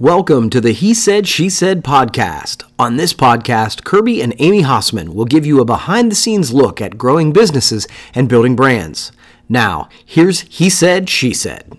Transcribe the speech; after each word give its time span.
Welcome 0.00 0.48
to 0.48 0.62
the 0.62 0.72
He 0.72 0.94
Said, 0.94 1.28
She 1.28 1.50
Said 1.50 1.84
podcast. 1.84 2.62
On 2.78 2.96
this 2.96 3.12
podcast, 3.12 3.84
Kirby 3.84 4.22
and 4.22 4.34
Amy 4.38 4.62
Hasseman 4.62 5.10
will 5.10 5.26
give 5.26 5.44
you 5.44 5.60
a 5.60 5.66
behind 5.66 6.10
the 6.10 6.16
scenes 6.16 6.54
look 6.54 6.80
at 6.80 6.96
growing 6.96 7.34
businesses 7.34 7.86
and 8.14 8.26
building 8.26 8.56
brands. 8.56 9.12
Now, 9.46 9.90
here's 10.02 10.40
He 10.48 10.70
Said, 10.70 11.10
She 11.10 11.34
Said. 11.34 11.78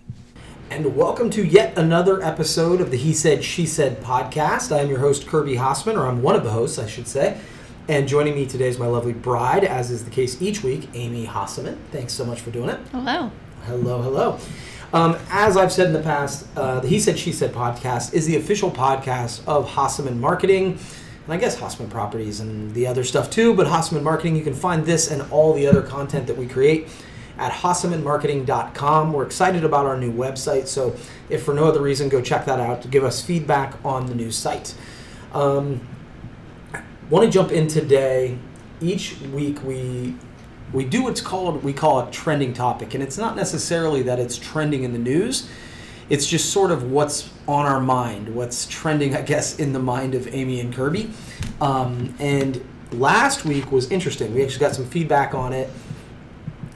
And 0.70 0.96
welcome 0.96 1.32
to 1.32 1.44
yet 1.44 1.76
another 1.76 2.22
episode 2.22 2.80
of 2.80 2.92
the 2.92 2.98
He 2.98 3.12
Said, 3.12 3.44
She 3.44 3.66
Said 3.66 4.04
podcast. 4.04 4.72
I 4.72 4.82
am 4.82 4.90
your 4.90 5.00
host, 5.00 5.26
Kirby 5.26 5.56
Hasseman, 5.56 5.98
or 5.98 6.06
I'm 6.06 6.22
one 6.22 6.36
of 6.36 6.44
the 6.44 6.52
hosts, 6.52 6.78
I 6.78 6.86
should 6.86 7.08
say. 7.08 7.40
And 7.88 8.08
joining 8.08 8.36
me 8.36 8.46
today 8.46 8.68
is 8.68 8.78
my 8.78 8.86
lovely 8.86 9.14
bride, 9.14 9.64
as 9.64 9.90
is 9.90 10.06
the 10.06 10.12
case 10.12 10.40
each 10.40 10.62
week, 10.62 10.90
Amy 10.94 11.26
Hasseman. 11.26 11.80
Thanks 11.92 12.14
so 12.14 12.24
much 12.24 12.40
for 12.40 12.52
doing 12.52 12.70
it. 12.70 12.82
Hello. 12.92 13.32
Hello, 13.64 14.00
hello. 14.04 14.38
Um, 14.94 15.18
as 15.30 15.56
I've 15.56 15.72
said 15.72 15.88
in 15.88 15.94
the 15.94 16.02
past, 16.02 16.46
uh, 16.58 16.82
the 16.82 16.88
He 16.88 17.00
Said, 17.00 17.18
She 17.18 17.32
Said 17.32 17.54
podcast 17.54 18.14
is 18.14 18.26
the 18.26 18.36
official 18.36 18.70
podcast 18.70 19.42
of 19.48 19.70
Hasseman 19.70 20.18
Marketing, 20.18 20.78
and 21.24 21.34
I 21.34 21.38
guess 21.38 21.58
Hasseman 21.58 21.90
Properties 21.90 22.42
and 22.42 22.74
the 22.74 22.88
other 22.88 23.06
stuff 23.06 23.30
too, 23.30 23.54
but 23.56 23.68
Hasseman 23.68 24.04
Marketing, 24.04 24.36
you 24.36 24.44
can 24.44 24.54
find 24.54 24.86
this 24.86 25.10
and 25.10 25.22
all 25.32 25.54
the 25.54 25.66
other 25.66 25.82
content 25.82 26.28
that 26.28 26.36
we 26.36 26.46
create 26.46 26.90
at 27.38 27.54
hassemanmarketing.com. 27.54 29.14
We're 29.14 29.26
excited 29.26 29.64
about 29.64 29.86
our 29.86 29.98
new 29.98 30.12
website, 30.12 30.68
so 30.68 30.94
if 31.30 31.44
for 31.44 31.54
no 31.54 31.66
other 31.66 31.82
reason, 31.82 32.10
go 32.10 32.22
check 32.22 32.46
that 32.46 32.60
out 32.60 32.82
to 32.82 32.90
give 32.90 33.06
us 33.06 33.22
feedback 33.22 33.74
on 33.86 34.08
the 34.08 34.16
new 34.16 34.30
site. 34.30 34.76
Um, 35.34 35.88
want 37.10 37.26
to 37.26 37.32
jump 37.32 37.52
in 37.52 37.68
today. 37.68 38.38
Each 38.82 39.18
week 39.22 39.64
we 39.64 40.16
we 40.74 40.86
do 40.86 41.04
what's 41.04 41.22
called 41.22 41.64
we 41.64 41.74
call 41.74 42.00
a 42.00 42.12
trending 42.12 42.54
topic 42.54 42.94
and 42.94 43.04
it's 43.04 43.18
not 43.18 43.36
necessarily 43.36 44.02
that 44.04 44.20
it's 44.20 44.38
trending 44.38 44.84
in 44.84 44.94
the 44.94 45.00
news. 45.00 45.50
It's 46.10 46.28
just 46.28 46.52
sort 46.52 46.72
of 46.72 46.92
what's 46.92 47.30
on 47.48 47.66
our 47.66 47.80
mind 47.80 48.36
what's 48.36 48.68
trending 48.68 49.16
i 49.16 49.22
guess 49.22 49.58
in 49.60 49.74
the 49.74 49.80
mind 49.80 50.16
of 50.16 50.28
amy 50.34 50.60
and 50.60 50.74
kirby. 50.74 51.12
Um, 51.60 52.16
and 52.20 52.64
last 52.92 53.46
week 53.46 53.72
was 53.72 53.90
interesting. 53.92 54.34
We 54.34 54.44
actually 54.44 54.60
got 54.60 54.76
some 54.76 54.86
feedback 54.86 55.34
on 55.34 55.54
it 55.54 55.70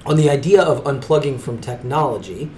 on 0.05 0.17
the 0.17 0.29
idea 0.29 0.61
of 0.61 0.83
unplugging 0.83 1.39
from 1.39 1.59
technology. 1.59 2.49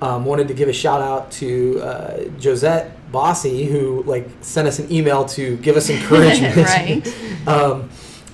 Um, 0.00 0.24
wanted 0.24 0.48
to 0.48 0.54
give 0.54 0.68
a 0.68 0.72
shout 0.72 1.02
out 1.02 1.30
to 1.32 1.80
uh, 1.82 2.24
josette 2.38 3.10
bossy 3.10 3.64
who 3.64 4.04
like 4.04 4.28
sent 4.40 4.68
us 4.68 4.78
an 4.78 4.90
email 4.92 5.24
to 5.24 5.56
give 5.58 5.76
us 5.76 5.90
encouragement. 5.90 6.56
Right. 6.56 7.14
Um, 7.46 7.88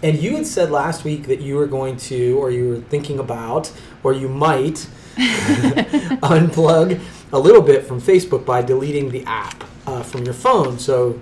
and 0.04 0.18
you 0.18 0.36
had 0.36 0.46
said 0.46 0.70
last 0.70 1.02
week 1.02 1.28
that 1.28 1.40
you 1.40 1.56
were 1.56 1.66
going 1.66 1.96
to, 1.96 2.38
or 2.38 2.50
you 2.50 2.68
were 2.68 2.80
thinking 2.80 3.18
about, 3.18 3.72
or 4.02 4.12
you 4.12 4.28
might 4.28 4.86
unplug 5.16 7.00
a 7.32 7.38
little 7.38 7.62
bit 7.62 7.86
from 7.86 8.02
Facebook 8.02 8.44
by 8.44 8.60
deleting 8.60 9.08
the 9.08 9.24
app 9.24 9.64
uh, 9.86 10.02
from 10.02 10.24
your 10.24 10.34
phone. 10.34 10.78
So, 10.78 11.18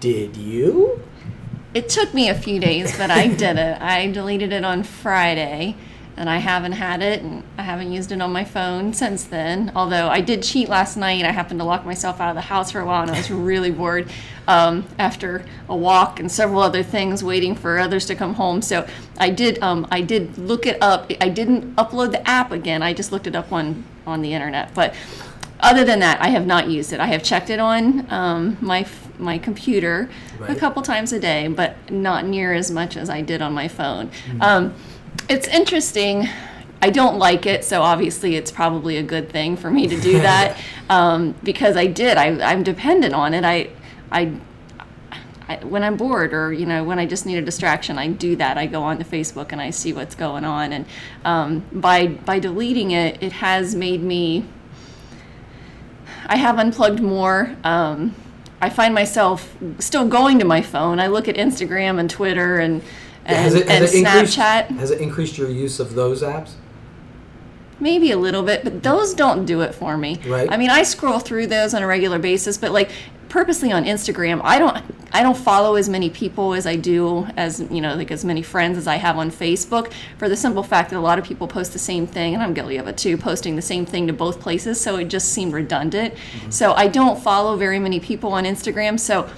did 0.00 0.34
you? 0.34 1.02
It 1.74 1.90
took 1.90 2.14
me 2.14 2.30
a 2.30 2.34
few 2.34 2.58
days, 2.58 2.96
but 2.96 3.10
I 3.10 3.26
did 3.26 3.58
it. 3.58 3.82
I 3.82 4.10
deleted 4.10 4.50
it 4.50 4.64
on 4.64 4.82
Friday, 4.82 5.76
and 6.16 6.30
I 6.30 6.38
haven't 6.38 6.72
had 6.72 7.02
it, 7.02 7.22
and 7.22 7.42
I 7.58 7.62
haven't 7.62 7.92
used 7.92 8.10
it 8.10 8.20
on 8.22 8.32
my 8.32 8.44
phone 8.44 8.94
since 8.94 9.24
then. 9.24 9.70
Although 9.76 10.08
I 10.08 10.20
did 10.20 10.42
cheat 10.42 10.68
last 10.68 10.96
night. 10.96 11.24
I 11.24 11.30
happened 11.32 11.60
to 11.60 11.64
lock 11.64 11.84
myself 11.84 12.20
out 12.20 12.30
of 12.30 12.34
the 12.34 12.40
house 12.42 12.70
for 12.72 12.80
a 12.80 12.86
while, 12.86 13.02
and 13.02 13.10
I 13.10 13.16
was 13.18 13.30
really 13.30 13.70
bored 13.70 14.08
um, 14.48 14.86
after 14.98 15.44
a 15.68 15.76
walk 15.76 16.18
and 16.18 16.30
several 16.32 16.60
other 16.62 16.82
things, 16.82 17.22
waiting 17.22 17.54
for 17.54 17.78
others 17.78 18.06
to 18.06 18.14
come 18.14 18.34
home. 18.34 18.62
So 18.62 18.88
I 19.18 19.30
did. 19.30 19.62
Um, 19.62 19.86
I 19.90 20.00
did 20.00 20.38
look 20.38 20.66
it 20.66 20.78
up. 20.82 21.10
I 21.20 21.28
didn't 21.28 21.76
upload 21.76 22.12
the 22.12 22.26
app 22.28 22.50
again. 22.50 22.82
I 22.82 22.94
just 22.94 23.12
looked 23.12 23.26
it 23.26 23.36
up 23.36 23.52
on 23.52 23.84
on 24.06 24.22
the 24.22 24.32
internet, 24.32 24.74
but. 24.74 24.94
Other 25.58 25.84
than 25.86 26.00
that, 26.00 26.20
I 26.20 26.28
have 26.28 26.46
not 26.46 26.68
used 26.68 26.92
it. 26.92 27.00
I 27.00 27.06
have 27.06 27.22
checked 27.22 27.48
it 27.48 27.58
on 27.58 28.06
um, 28.12 28.58
my 28.60 28.86
my 29.18 29.38
computer 29.38 30.10
Right. 30.38 30.50
a 30.50 30.54
couple 30.54 30.82
times 30.82 31.14
a 31.14 31.18
day, 31.18 31.48
but 31.48 31.90
not 31.90 32.26
near 32.26 32.52
as 32.52 32.70
much 32.70 32.94
as 32.94 33.08
I 33.08 33.22
did 33.22 33.40
on 33.40 33.54
my 33.54 33.66
phone. 33.66 34.10
Um, 34.42 34.74
it's 35.28 35.48
interesting. 35.48 36.28
I 36.82 36.90
don't 36.90 37.18
like 37.18 37.46
it, 37.46 37.64
so 37.64 37.82
obviously 37.82 38.36
it's 38.36 38.50
probably 38.50 38.96
a 38.98 39.02
good 39.02 39.30
thing 39.30 39.56
for 39.56 39.70
me 39.70 39.86
to 39.86 40.00
do 40.00 40.12
that 40.20 40.58
um, 40.88 41.34
because 41.42 41.76
I 41.76 41.86
did. 41.86 42.16
I, 42.16 42.26
I'm 42.52 42.62
dependent 42.62 43.14
on 43.14 43.34
it. 43.34 43.44
I, 43.44 43.70
I, 44.10 44.32
I, 45.48 45.56
when 45.64 45.82
I'm 45.82 45.96
bored 45.96 46.34
or 46.34 46.52
you 46.52 46.66
know 46.66 46.84
when 46.84 46.98
I 46.98 47.06
just 47.06 47.24
need 47.24 47.38
a 47.38 47.42
distraction, 47.42 47.98
I 47.98 48.08
do 48.08 48.36
that. 48.36 48.58
I 48.58 48.66
go 48.66 48.82
onto 48.82 49.04
Facebook 49.04 49.52
and 49.52 49.60
I 49.60 49.70
see 49.70 49.92
what's 49.92 50.14
going 50.14 50.44
on, 50.44 50.72
and 50.72 50.86
um, 51.24 51.64
by 51.72 52.08
by 52.08 52.38
deleting 52.38 52.90
it, 52.90 53.22
it 53.22 53.32
has 53.32 53.74
made 53.74 54.02
me. 54.02 54.44
I 56.28 56.36
have 56.36 56.58
unplugged 56.58 57.00
more. 57.00 57.56
Um, 57.62 58.14
I 58.60 58.70
find 58.70 58.94
myself 58.94 59.56
still 59.78 60.08
going 60.08 60.38
to 60.38 60.44
my 60.44 60.62
phone. 60.62 60.98
I 60.98 61.06
look 61.06 61.28
at 61.28 61.36
Instagram 61.36 62.00
and 62.00 62.08
Twitter 62.10 62.58
and 62.58 62.82
and, 63.26 63.36
has 63.36 63.54
it, 63.54 63.62
and 63.62 63.70
has 63.70 63.94
it 63.94 64.04
Snapchat. 64.04 64.68
Has 64.78 64.90
it 64.90 65.00
increased 65.00 65.36
your 65.36 65.50
use 65.50 65.80
of 65.80 65.94
those 65.94 66.22
apps? 66.22 66.52
Maybe 67.78 68.10
a 68.10 68.16
little 68.16 68.42
bit, 68.42 68.64
but 68.64 68.82
those 68.82 69.12
don't 69.12 69.44
do 69.44 69.60
it 69.60 69.74
for 69.74 69.98
me. 69.98 70.18
Right. 70.26 70.50
I 70.50 70.56
mean, 70.56 70.70
I 70.70 70.82
scroll 70.82 71.18
through 71.18 71.48
those 71.48 71.74
on 71.74 71.82
a 71.82 71.86
regular 71.86 72.18
basis, 72.18 72.56
but 72.56 72.72
like 72.72 72.90
purposely 73.28 73.70
on 73.70 73.84
Instagram, 73.84 74.40
I 74.42 74.58
don't 74.58 74.82
I 75.12 75.22
don't 75.22 75.36
follow 75.36 75.74
as 75.74 75.88
many 75.88 76.08
people 76.08 76.54
as 76.54 76.66
I 76.66 76.76
do 76.76 77.26
as 77.36 77.60
you 77.70 77.80
know 77.80 77.94
like 77.94 78.10
as 78.10 78.24
many 78.24 78.42
friends 78.42 78.78
as 78.78 78.86
I 78.86 78.96
have 78.96 79.18
on 79.18 79.30
Facebook 79.30 79.92
for 80.18 80.28
the 80.28 80.36
simple 80.36 80.62
fact 80.62 80.90
that 80.90 80.98
a 80.98 81.00
lot 81.00 81.18
of 81.18 81.24
people 81.24 81.46
post 81.48 81.72
the 81.72 81.78
same 81.78 82.06
thing, 82.06 82.32
and 82.32 82.42
I'm 82.42 82.54
guilty 82.54 82.76
of 82.78 82.86
it 82.86 82.96
too, 82.96 83.18
posting 83.18 83.56
the 83.56 83.62
same 83.62 83.84
thing 83.84 84.06
to 84.06 84.12
both 84.12 84.40
places, 84.40 84.80
so 84.80 84.96
it 84.96 85.08
just 85.08 85.30
seemed 85.30 85.52
redundant. 85.52 86.14
Mm-hmm. 86.14 86.50
So 86.50 86.72
I 86.72 86.88
don't 86.88 87.22
follow 87.22 87.56
very 87.56 87.78
many 87.78 88.00
people 88.00 88.32
on 88.32 88.44
Instagram, 88.44 88.98
so 88.98 89.28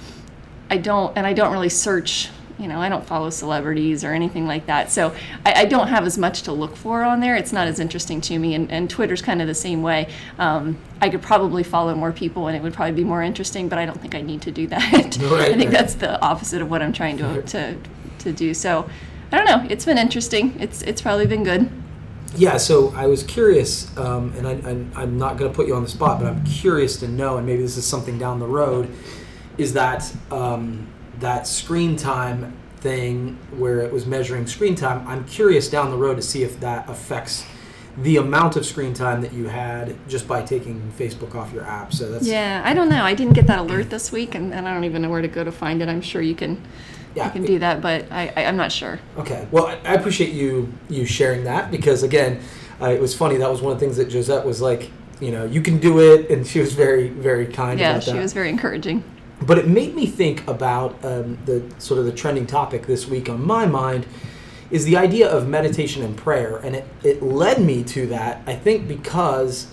I 0.69 0.77
don't, 0.77 1.17
and 1.17 1.25
I 1.25 1.33
don't 1.33 1.51
really 1.51 1.69
search. 1.69 2.29
You 2.59 2.67
know, 2.67 2.81
I 2.81 2.89
don't 2.89 3.05
follow 3.05 3.29
celebrities 3.29 4.03
or 4.03 4.13
anything 4.13 4.45
like 4.45 4.65
that, 4.65 4.91
so 4.91 5.15
I, 5.45 5.61
I 5.61 5.65
don't 5.65 5.87
have 5.87 6.05
as 6.05 6.17
much 6.17 6.41
to 6.43 6.51
look 6.51 6.75
for 6.75 7.03
on 7.03 7.21
there. 7.21 7.35
It's 7.35 7.53
not 7.53 7.67
as 7.67 7.79
interesting 7.79 8.19
to 8.21 8.37
me, 8.37 8.53
and, 8.53 8.69
and 8.69 8.89
Twitter's 8.89 9.21
kind 9.21 9.41
of 9.41 9.47
the 9.47 9.55
same 9.55 9.81
way. 9.81 10.09
Um, 10.37 10.77
I 11.01 11.09
could 11.09 11.21
probably 11.21 11.63
follow 11.63 11.95
more 11.95 12.11
people, 12.11 12.47
and 12.47 12.57
it 12.57 12.61
would 12.61 12.73
probably 12.73 12.95
be 12.95 13.03
more 13.03 13.23
interesting, 13.23 13.69
but 13.69 13.79
I 13.79 13.85
don't 13.85 13.99
think 13.99 14.13
I 14.13 14.21
need 14.21 14.41
to 14.43 14.51
do 14.51 14.67
that. 14.67 15.17
Right, 15.29 15.51
I 15.51 15.57
think 15.57 15.71
that's 15.71 15.95
the 15.95 16.19
opposite 16.21 16.61
of 16.61 16.69
what 16.69 16.81
I'm 16.81 16.91
trying 16.91 17.17
to 17.17 17.41
to 17.41 17.77
to 18.19 18.33
do. 18.33 18.53
So, 18.53 18.89
I 19.31 19.37
don't 19.37 19.45
know. 19.45 19.67
It's 19.69 19.85
been 19.85 19.97
interesting. 19.97 20.59
It's 20.59 20.81
it's 20.81 21.01
probably 21.01 21.27
been 21.27 21.43
good. 21.43 21.69
Yeah, 22.35 22.57
so 22.57 22.93
I 22.95 23.07
was 23.07 23.23
curious, 23.23 23.95
um, 23.97 24.33
and 24.37 24.47
I, 24.47 24.51
I, 24.51 25.03
I'm 25.03 25.17
not 25.17 25.37
going 25.37 25.51
to 25.51 25.55
put 25.55 25.67
you 25.67 25.75
on 25.75 25.83
the 25.83 25.89
spot, 25.89 26.19
but 26.19 26.27
I'm 26.27 26.43
curious 26.43 26.97
to 26.97 27.07
know, 27.07 27.37
and 27.37 27.45
maybe 27.45 27.61
this 27.61 27.75
is 27.75 27.85
something 27.85 28.19
down 28.19 28.39
the 28.39 28.47
road, 28.47 28.93
is 29.57 29.73
that 29.73 30.11
um, 30.29 30.87
that 31.19 31.47
screen 31.47 31.95
time 31.95 32.55
thing 32.77 33.37
where 33.57 33.79
it 33.79 33.91
was 33.91 34.05
measuring 34.05 34.47
screen 34.47 34.75
time. 34.75 35.05
I'm 35.07 35.25
curious 35.25 35.69
down 35.69 35.91
the 35.91 35.97
road 35.97 36.15
to 36.15 36.21
see 36.21 36.43
if 36.43 36.59
that 36.61 36.89
affects 36.89 37.45
the 37.97 38.17
amount 38.17 38.55
of 38.55 38.65
screen 38.65 38.93
time 38.93 39.21
that 39.21 39.33
you 39.33 39.47
had 39.47 39.95
just 40.07 40.27
by 40.27 40.41
taking 40.41 40.91
Facebook 40.97 41.35
off 41.35 41.51
your 41.51 41.63
app. 41.63 41.93
So 41.93 42.09
that's 42.11 42.25
Yeah, 42.25 42.61
I 42.63 42.73
don't 42.73 42.89
know. 42.89 43.03
I 43.03 43.13
didn't 43.13 43.33
get 43.33 43.47
that 43.47 43.59
alert 43.59 43.89
this 43.89 44.11
week, 44.11 44.35
and, 44.35 44.53
and 44.53 44.67
I 44.67 44.73
don't 44.73 44.85
even 44.85 45.01
know 45.01 45.09
where 45.09 45.21
to 45.21 45.27
go 45.27 45.43
to 45.43 45.51
find 45.51 45.81
it. 45.81 45.89
I'm 45.89 46.01
sure 46.01 46.21
you 46.21 46.35
can 46.35 46.61
yeah, 47.15 47.25
you 47.25 47.31
can 47.31 47.43
do 47.43 47.59
that, 47.59 47.81
but 47.81 48.05
I, 48.11 48.31
I 48.35 48.45
I'm 48.45 48.55
not 48.55 48.71
sure. 48.71 48.99
Okay. 49.17 49.47
Well, 49.51 49.67
I, 49.67 49.95
appreciate 49.95 50.31
you 50.31 50.71
you 50.89 51.05
sharing 51.05 51.43
that 51.45 51.71
because 51.71 52.03
again, 52.03 52.39
uh, 52.81 52.89
it 52.89 53.01
was 53.01 53.15
funny. 53.15 53.37
That 53.37 53.49
was 53.49 53.61
one 53.61 53.73
of 53.73 53.79
the 53.79 53.85
things 53.85 53.97
that 53.97 54.11
Josette 54.11 54.45
was 54.45 54.61
like, 54.61 54.91
you 55.19 55.31
know, 55.31 55.45
you 55.45 55.61
can 55.61 55.79
do 55.79 55.99
it, 55.99 56.29
and 56.29 56.45
she 56.45 56.59
was 56.59 56.73
very 56.73 57.09
very 57.09 57.47
kind 57.47 57.79
Yeah, 57.79 57.99
she 57.99 58.17
was 58.17 58.31
very 58.31 58.49
encouraging. 58.49 59.03
But 59.49 59.57
it 59.57 59.67
made 59.67 59.95
me 59.95 60.05
think 60.05 60.47
about 60.47 61.03
um, 61.03 61.39
the 61.45 61.63
sort 61.79 61.99
of 61.99 62.05
the 62.05 62.11
trending 62.11 62.45
topic 62.45 62.85
this 62.85 63.07
week 63.07 63.29
on 63.29 63.43
my 63.43 63.65
mind 63.65 64.05
is 64.69 64.85
the 64.85 64.95
idea 64.95 65.27
of 65.27 65.47
meditation 65.47 66.03
and 66.03 66.15
prayer, 66.15 66.57
and 66.57 66.75
it 66.75 66.85
it 67.03 67.23
led 67.23 67.59
me 67.59 67.83
to 67.85 68.05
that. 68.09 68.43
I 68.45 68.53
think 68.53 68.87
because 68.87 69.65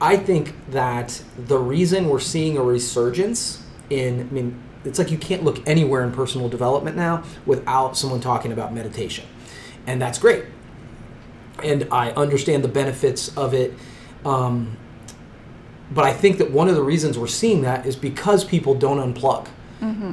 I 0.00 0.16
think 0.16 0.54
that 0.70 1.24
the 1.36 1.58
reason 1.58 2.08
we're 2.08 2.20
seeing 2.20 2.56
a 2.56 2.62
resurgence 2.62 3.66
in, 3.90 4.20
I 4.20 4.32
mean, 4.32 4.62
it's 4.84 5.00
like 5.00 5.10
you 5.10 5.18
can't 5.18 5.42
look 5.42 5.60
anywhere 5.68 6.04
in 6.04 6.12
personal 6.12 6.48
development 6.48 6.96
now 6.96 7.24
without 7.46 7.96
someone 7.96 8.20
talking 8.20 8.52
about 8.52 8.72
meditation, 8.72 9.24
and 9.88 10.00
that's 10.00 10.20
great. 10.20 10.44
And 11.64 11.88
I 11.90 12.12
understand 12.12 12.62
the 12.62 12.68
benefits 12.68 13.36
of 13.36 13.54
it. 13.54 13.74
Um, 14.24 14.76
but 15.90 16.04
I 16.04 16.12
think 16.12 16.38
that 16.38 16.50
one 16.50 16.68
of 16.68 16.76
the 16.76 16.82
reasons 16.82 17.18
we're 17.18 17.26
seeing 17.26 17.62
that 17.62 17.86
is 17.86 17.96
because 17.96 18.44
people 18.44 18.74
don't 18.74 18.98
unplug. 19.14 19.48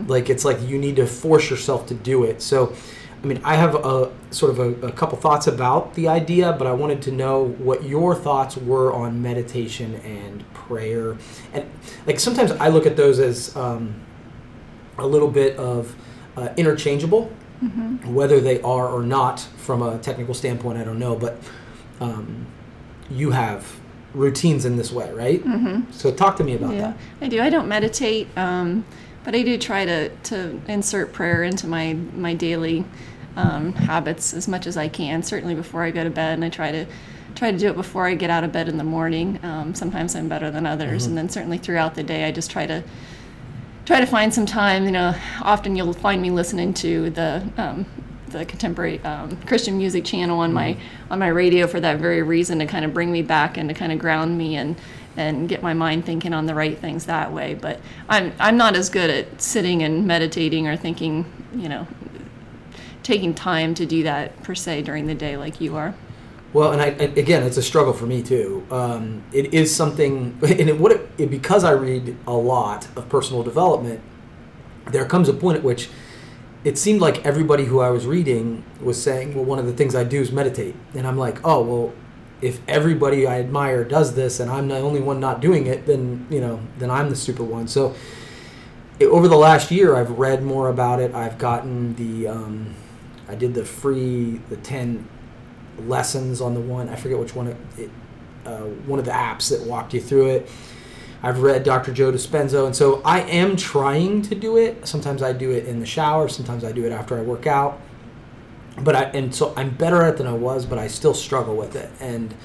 Like 0.07 0.29
it's 0.29 0.45
like 0.45 0.61
you 0.61 0.77
need 0.77 0.95
to 0.95 1.05
force 1.05 1.49
yourself 1.49 1.85
to 1.87 1.93
do 1.93 2.23
it. 2.23 2.41
So, 2.41 2.73
I 3.21 3.25
mean, 3.27 3.41
I 3.43 3.55
have 3.55 3.75
a 3.75 4.11
sort 4.31 4.51
of 4.51 4.59
a, 4.59 4.87
a 4.87 4.91
couple 4.91 5.17
thoughts 5.17 5.45
about 5.47 5.93
the 5.95 6.07
idea, 6.07 6.53
but 6.53 6.67
I 6.67 6.71
wanted 6.73 7.01
to 7.03 7.11
know 7.11 7.49
what 7.57 7.83
your 7.83 8.15
thoughts 8.15 8.55
were 8.57 8.93
on 8.93 9.21
meditation 9.21 9.95
and 9.95 10.51
prayer. 10.53 11.17
And 11.53 11.69
like 12.05 12.19
sometimes 12.19 12.51
I 12.51 12.69
look 12.69 12.85
at 12.85 12.95
those 12.95 13.19
as 13.19 13.55
um, 13.55 13.95
a 14.97 15.05
little 15.05 15.29
bit 15.29 15.57
of 15.57 15.95
uh, 16.37 16.49
interchangeable, 16.57 17.29
whether 18.05 18.39
they 18.39 18.61
are 18.61 18.87
or 18.87 19.03
not 19.03 19.39
from 19.57 19.81
a 19.81 19.97
technical 19.99 20.33
standpoint. 20.33 20.77
I 20.77 20.83
don't 20.83 20.99
know, 20.99 21.15
but 21.15 21.39
um, 21.99 22.45
you 23.09 23.31
have 23.31 23.79
routines 24.17 24.65
in 24.65 24.75
this 24.77 24.91
way, 24.91 25.11
right? 25.13 25.43
Mm-hmm. 25.43 25.91
So 25.91 26.11
talk 26.11 26.37
to 26.37 26.43
me 26.43 26.55
about 26.55 26.73
Yeah, 26.73 26.81
that. 26.81 26.97
I 27.21 27.27
do. 27.29 27.41
I 27.41 27.49
don't 27.49 27.67
meditate, 27.67 28.27
um, 28.37 28.83
but 29.23 29.35
I 29.35 29.43
do 29.43 29.57
try 29.57 29.85
to, 29.85 30.09
to 30.09 30.59
insert 30.67 31.13
prayer 31.13 31.43
into 31.43 31.67
my 31.67 31.93
my 31.93 32.33
daily 32.33 32.85
um, 33.35 33.73
habits 33.73 34.33
as 34.33 34.47
much 34.47 34.67
as 34.67 34.77
I 34.77 34.87
can. 34.87 35.23
Certainly 35.23 35.55
before 35.55 35.83
I 35.83 35.91
go 35.91 36.03
to 36.03 36.09
bed, 36.09 36.33
and 36.33 36.43
I 36.45 36.49
try 36.49 36.71
to 36.71 36.85
try 37.35 37.51
to 37.51 37.57
do 37.57 37.69
it 37.69 37.75
before 37.75 38.07
I 38.07 38.15
get 38.15 38.29
out 38.31 38.43
of 38.43 38.51
bed 38.51 38.67
in 38.67 38.77
the 38.77 38.83
morning. 38.83 39.39
Um, 39.43 39.75
sometimes 39.75 40.15
I'm 40.15 40.27
better 40.27 40.49
than 40.49 40.65
others, 40.65 41.05
and 41.05 41.17
then 41.17 41.29
certainly 41.29 41.57
throughout 41.59 41.93
the 41.95 42.03
day, 42.03 42.25
I 42.25 42.31
just 42.31 42.49
try 42.49 42.65
to 42.65 42.83
try 43.85 43.99
to 43.99 44.05
find 44.07 44.33
some 44.33 44.45
time. 44.45 44.85
You 44.85 44.91
know, 44.91 45.13
often 45.41 45.75
you'll 45.75 45.93
find 45.93 46.21
me 46.21 46.31
listening 46.31 46.73
to 46.75 47.09
the 47.11 47.47
um, 47.57 47.85
the 48.29 48.45
contemporary 48.45 48.99
um, 49.01 49.37
Christian 49.45 49.77
music 49.77 50.05
channel 50.05 50.39
on 50.39 50.53
my 50.53 50.77
on 51.09 51.19
my 51.19 51.27
radio 51.27 51.67
for 51.67 51.79
that 51.79 51.99
very 51.99 52.21
reason 52.21 52.59
to 52.59 52.65
kind 52.65 52.85
of 52.85 52.93
bring 52.93 53.11
me 53.11 53.21
back 53.21 53.57
and 53.57 53.69
to 53.69 53.75
kind 53.75 53.91
of 53.91 53.99
ground 53.99 54.37
me 54.37 54.55
and 54.55 54.75
and 55.15 55.49
get 55.49 55.63
my 55.63 55.73
mind 55.73 56.05
thinking 56.05 56.33
on 56.33 56.45
the 56.45 56.53
right 56.53 56.77
things 56.77 57.05
that 57.05 57.31
way. 57.31 57.55
But 57.55 57.79
I'm 58.07 58.33
I'm 58.39 58.57
not 58.57 58.75
as 58.75 58.89
good 58.89 59.09
at 59.09 59.41
sitting 59.41 59.83
and 59.83 60.05
meditating 60.05 60.67
or 60.67 60.77
thinking, 60.77 61.25
you 61.55 61.69
know, 61.69 61.87
taking 63.03 63.33
time 63.33 63.73
to 63.75 63.85
do 63.85 64.03
that 64.03 64.43
per 64.43 64.55
se 64.55 64.83
during 64.83 65.07
the 65.07 65.15
day 65.15 65.37
like 65.37 65.59
you 65.59 65.75
are. 65.75 65.95
Well, 66.53 66.71
and 66.71 66.81
I 66.81 66.87
and 66.87 67.17
again, 67.17 67.43
it's 67.43 67.57
a 67.57 67.63
struggle 67.63 67.93
for 67.93 68.05
me 68.05 68.23
too. 68.23 68.65
Um, 68.71 69.23
it 69.33 69.53
is 69.53 69.75
something, 69.75 70.37
and 70.41 70.69
it 70.69 70.79
would 70.79 70.91
it, 70.93 71.09
it, 71.17 71.31
because 71.31 71.63
I 71.63 71.71
read 71.71 72.15
a 72.25 72.33
lot 72.33 72.87
of 72.95 73.09
personal 73.09 73.43
development. 73.43 74.01
There 74.91 75.05
comes 75.05 75.27
a 75.27 75.33
point 75.33 75.57
at 75.57 75.63
which 75.63 75.89
it 76.67 76.77
seemed 76.77 76.99
like 76.99 77.25
everybody 77.25 77.63
who 77.63 77.79
I 77.79 77.91
was 77.91 78.05
reading 78.05 78.61
was 78.81 79.01
saying, 79.01 79.33
"Well, 79.33 79.45
one 79.45 79.57
of 79.57 79.65
the 79.65 79.71
things 79.71 79.95
I 79.95 80.03
do 80.03 80.19
is 80.19 80.33
meditate," 80.33 80.75
and 80.93 81.07
I'm 81.07 81.17
like, 81.17 81.39
"Oh, 81.45 81.63
well, 81.63 81.93
if 82.41 82.59
everybody 82.67 83.25
I 83.25 83.39
admire 83.39 83.85
does 83.85 84.15
this, 84.15 84.41
and 84.41 84.51
I'm 84.51 84.67
the 84.67 84.77
only 84.77 84.99
one 84.99 85.21
not 85.21 85.39
doing 85.39 85.65
it, 85.65 85.85
then 85.85 86.27
you 86.29 86.41
know, 86.41 86.59
then 86.77 86.91
I'm 86.91 87.09
the 87.09 87.15
super 87.15 87.43
one." 87.43 87.69
So, 87.69 87.95
it, 88.99 89.05
over 89.05 89.29
the 89.29 89.37
last 89.37 89.71
year, 89.71 89.95
I've 89.95 90.11
read 90.19 90.43
more 90.43 90.67
about 90.67 90.99
it. 90.99 91.15
I've 91.15 91.37
gotten 91.37 91.95
the, 91.95 92.27
um, 92.27 92.75
I 93.29 93.35
did 93.35 93.53
the 93.53 93.63
free 93.63 94.41
the 94.49 94.57
ten 94.57 95.07
lessons 95.87 96.41
on 96.41 96.53
the 96.53 96.59
one. 96.59 96.89
I 96.89 96.97
forget 96.97 97.17
which 97.17 97.33
one. 97.33 97.47
It, 97.47 97.57
it 97.77 97.91
uh, 98.45 98.63
one 98.87 98.99
of 98.99 99.05
the 99.05 99.11
apps 99.11 99.49
that 99.51 99.61
walked 99.65 99.93
you 99.93 100.01
through 100.01 100.31
it. 100.31 100.49
I've 101.23 101.41
read 101.41 101.63
Dr. 101.63 101.91
Joe 101.93 102.11
Dispenza, 102.11 102.65
and 102.65 102.75
so 102.75 103.01
I 103.03 103.21
am 103.21 103.55
trying 103.55 104.21
to 104.23 104.35
do 104.35 104.57
it. 104.57 104.87
Sometimes 104.87 105.23
I 105.23 105.33
do 105.33 105.51
it 105.51 105.65
in 105.65 105.79
the 105.79 105.85
shower. 105.85 106.27
Sometimes 106.27 106.63
I 106.63 106.71
do 106.71 106.85
it 106.85 106.91
after 106.91 107.17
I 107.17 107.21
work 107.21 107.47
out. 107.47 107.79
But 108.79 108.95
I 108.95 109.03
and 109.05 109.33
so 109.33 109.53
I'm 109.57 109.71
better 109.71 110.03
at 110.03 110.13
it 110.13 110.17
than 110.17 110.27
I 110.27 110.33
was, 110.33 110.65
but 110.65 110.77
I 110.77 110.87
still 110.87 111.15
struggle 111.15 111.55
with 111.55 111.75
it. 111.75 111.89
And 111.99 112.35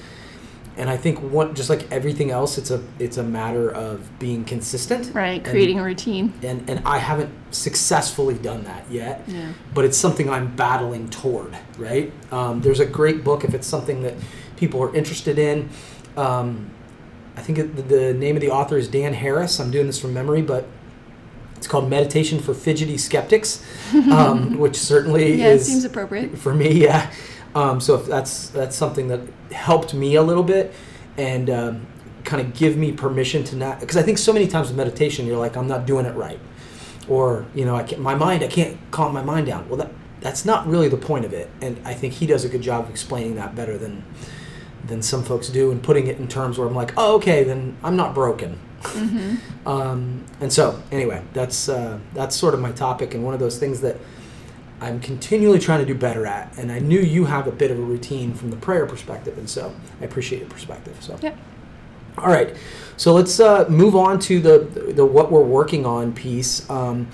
and 0.75 0.89
I 0.89 0.97
think 0.97 1.19
what 1.19 1.53
just 1.53 1.69
like 1.69 1.91
everything 1.91 2.31
else, 2.31 2.57
it's 2.57 2.71
a 2.71 2.83
it's 2.97 3.17
a 3.17 3.23
matter 3.23 3.69
of 3.69 4.17
being 4.17 4.43
consistent. 4.43 5.13
Right, 5.13 5.35
and- 5.35 5.45
creating 5.45 5.79
a 5.79 5.83
routine. 5.83 6.33
and 6.41 6.67
and 6.67 6.81
I 6.87 6.97
haven't 6.97 7.31
successfully 7.51 8.33
done 8.33 8.63
that 8.63 8.89
yet. 8.89 9.21
Yeah. 9.27 9.53
But 9.75 9.85
it's 9.85 9.97
something 9.97 10.27
I'm 10.31 10.55
battling 10.55 11.09
toward. 11.11 11.55
Right. 11.77 12.11
Um, 12.31 12.61
there's 12.61 12.79
a 12.79 12.87
great 12.87 13.23
book 13.23 13.43
if 13.43 13.53
it's 13.53 13.67
something 13.67 14.01
that 14.01 14.15
people 14.57 14.81
are 14.81 14.95
interested 14.95 15.37
in. 15.37 15.69
Um, 16.17 16.71
I 17.35 17.41
think 17.41 17.57
the, 17.75 17.81
the 17.81 18.13
name 18.13 18.35
of 18.35 18.41
the 18.41 18.49
author 18.51 18.77
is 18.77 18.87
Dan 18.87 19.13
Harris. 19.13 19.59
I'm 19.59 19.71
doing 19.71 19.87
this 19.87 19.99
from 19.99 20.13
memory, 20.13 20.41
but 20.41 20.65
it's 21.57 21.67
called 21.67 21.89
Meditation 21.89 22.39
for 22.39 22.53
Fidgety 22.53 22.97
Skeptics, 22.97 23.63
um, 24.11 24.57
which 24.57 24.75
certainly 24.75 25.35
Yeah, 25.35 25.47
it 25.47 25.55
is 25.55 25.65
seems 25.65 25.85
appropriate. 25.85 26.37
for 26.37 26.53
me. 26.53 26.71
Yeah. 26.83 27.11
Um, 27.55 27.79
so 27.79 27.95
if 27.95 28.05
that's 28.07 28.49
that's 28.49 28.75
something 28.75 29.07
that 29.09 29.21
helped 29.51 29.93
me 29.93 30.15
a 30.15 30.23
little 30.23 30.43
bit 30.43 30.73
and 31.17 31.49
um, 31.49 31.87
kind 32.23 32.41
of 32.41 32.53
give 32.55 32.75
me 32.77 32.91
permission 32.91 33.43
to 33.45 33.55
not 33.55 33.79
because 33.79 33.95
I 33.95 34.01
think 34.01 34.17
so 34.17 34.33
many 34.33 34.47
times 34.47 34.69
with 34.69 34.77
meditation 34.77 35.27
you're 35.27 35.37
like 35.37 35.55
I'm 35.55 35.67
not 35.67 35.85
doing 35.85 36.07
it 36.07 36.15
right 36.15 36.39
or 37.07 37.45
you 37.53 37.63
know 37.65 37.75
I 37.75 37.83
can't, 37.83 38.01
my 38.01 38.15
mind 38.15 38.43
I 38.43 38.47
can't 38.47 38.77
calm 38.89 39.13
my 39.13 39.21
mind 39.21 39.45
down. 39.45 39.69
Well, 39.69 39.77
that 39.77 39.91
that's 40.19 40.45
not 40.45 40.65
really 40.65 40.87
the 40.87 40.97
point 40.97 41.25
of 41.25 41.33
it, 41.33 41.49
and 41.61 41.79
I 41.85 41.93
think 41.93 42.13
he 42.13 42.25
does 42.25 42.43
a 42.43 42.49
good 42.49 42.61
job 42.61 42.85
of 42.85 42.89
explaining 42.89 43.35
that 43.35 43.55
better 43.55 43.77
than 43.77 44.03
than 44.83 45.01
some 45.01 45.23
folks 45.23 45.49
do 45.49 45.71
and 45.71 45.81
putting 45.81 46.07
it 46.07 46.17
in 46.17 46.27
terms 46.27 46.57
where 46.57 46.67
I'm 46.67 46.75
like, 46.75 46.93
oh, 46.97 47.15
okay, 47.15 47.43
then 47.43 47.77
I'm 47.83 47.95
not 47.95 48.13
broken. 48.13 48.59
um, 49.65 50.25
and 50.41 50.51
so 50.51 50.81
anyway, 50.91 51.23
that's 51.33 51.69
uh, 51.69 51.99
that's 52.13 52.35
sort 52.35 52.53
of 52.53 52.59
my 52.59 52.71
topic 52.71 53.13
and 53.13 53.23
one 53.23 53.33
of 53.33 53.39
those 53.39 53.57
things 53.57 53.81
that 53.81 53.97
I'm 54.81 54.99
continually 54.99 55.59
trying 55.59 55.79
to 55.79 55.85
do 55.85 55.95
better 55.95 56.25
at. 56.25 56.57
And 56.57 56.71
I 56.71 56.79
knew 56.79 56.99
you 56.99 57.25
have 57.25 57.47
a 57.47 57.51
bit 57.51 57.71
of 57.71 57.79
a 57.79 57.81
routine 57.81 58.33
from 58.33 58.49
the 58.49 58.57
prayer 58.57 58.85
perspective, 58.85 59.37
and 59.37 59.49
so 59.49 59.73
I 60.01 60.05
appreciate 60.05 60.39
your 60.39 60.49
perspective. 60.49 60.97
So. 60.99 61.17
Yep. 61.21 61.37
All 62.15 62.27
right, 62.27 62.55
so 62.95 63.11
let's 63.11 63.39
uh, 63.39 63.65
move 63.69 63.95
on 63.95 64.19
to 64.19 64.39
the 64.39 64.59
the 64.93 65.03
what 65.03 65.31
we're 65.31 65.41
working 65.41 65.83
on 65.83 66.13
piece. 66.13 66.69
Um, 66.69 67.07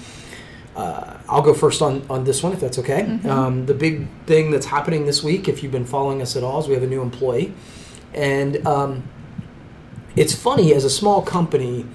uh, 0.80 1.18
I'll 1.28 1.42
go 1.42 1.54
first 1.54 1.82
on, 1.82 2.06
on 2.10 2.24
this 2.24 2.42
one 2.42 2.54
if 2.54 2.62
that's 2.62 2.80
okay. 2.80 3.20
Um, 3.28 3.66
the 3.66 3.74
big 3.74 4.08
thing 4.26 4.50
that's 4.50 4.66
happening 4.66 5.06
this 5.06 5.22
week, 5.22 5.50
if 5.50 5.62
you've 5.62 5.74
been 5.74 5.86
following 5.86 6.22
us 6.22 6.38
at 6.38 6.44
all, 6.44 6.60
is 6.62 6.68
we 6.70 6.74
have 6.74 6.84
a 6.84 6.88
new 6.88 7.02
employee, 7.02 7.54
and 8.14 8.66
um, 8.66 9.04
it's 10.16 10.34
funny 10.34 10.74
as 10.74 10.86
a 10.86 10.90
small 10.90 11.22
company, 11.22 11.86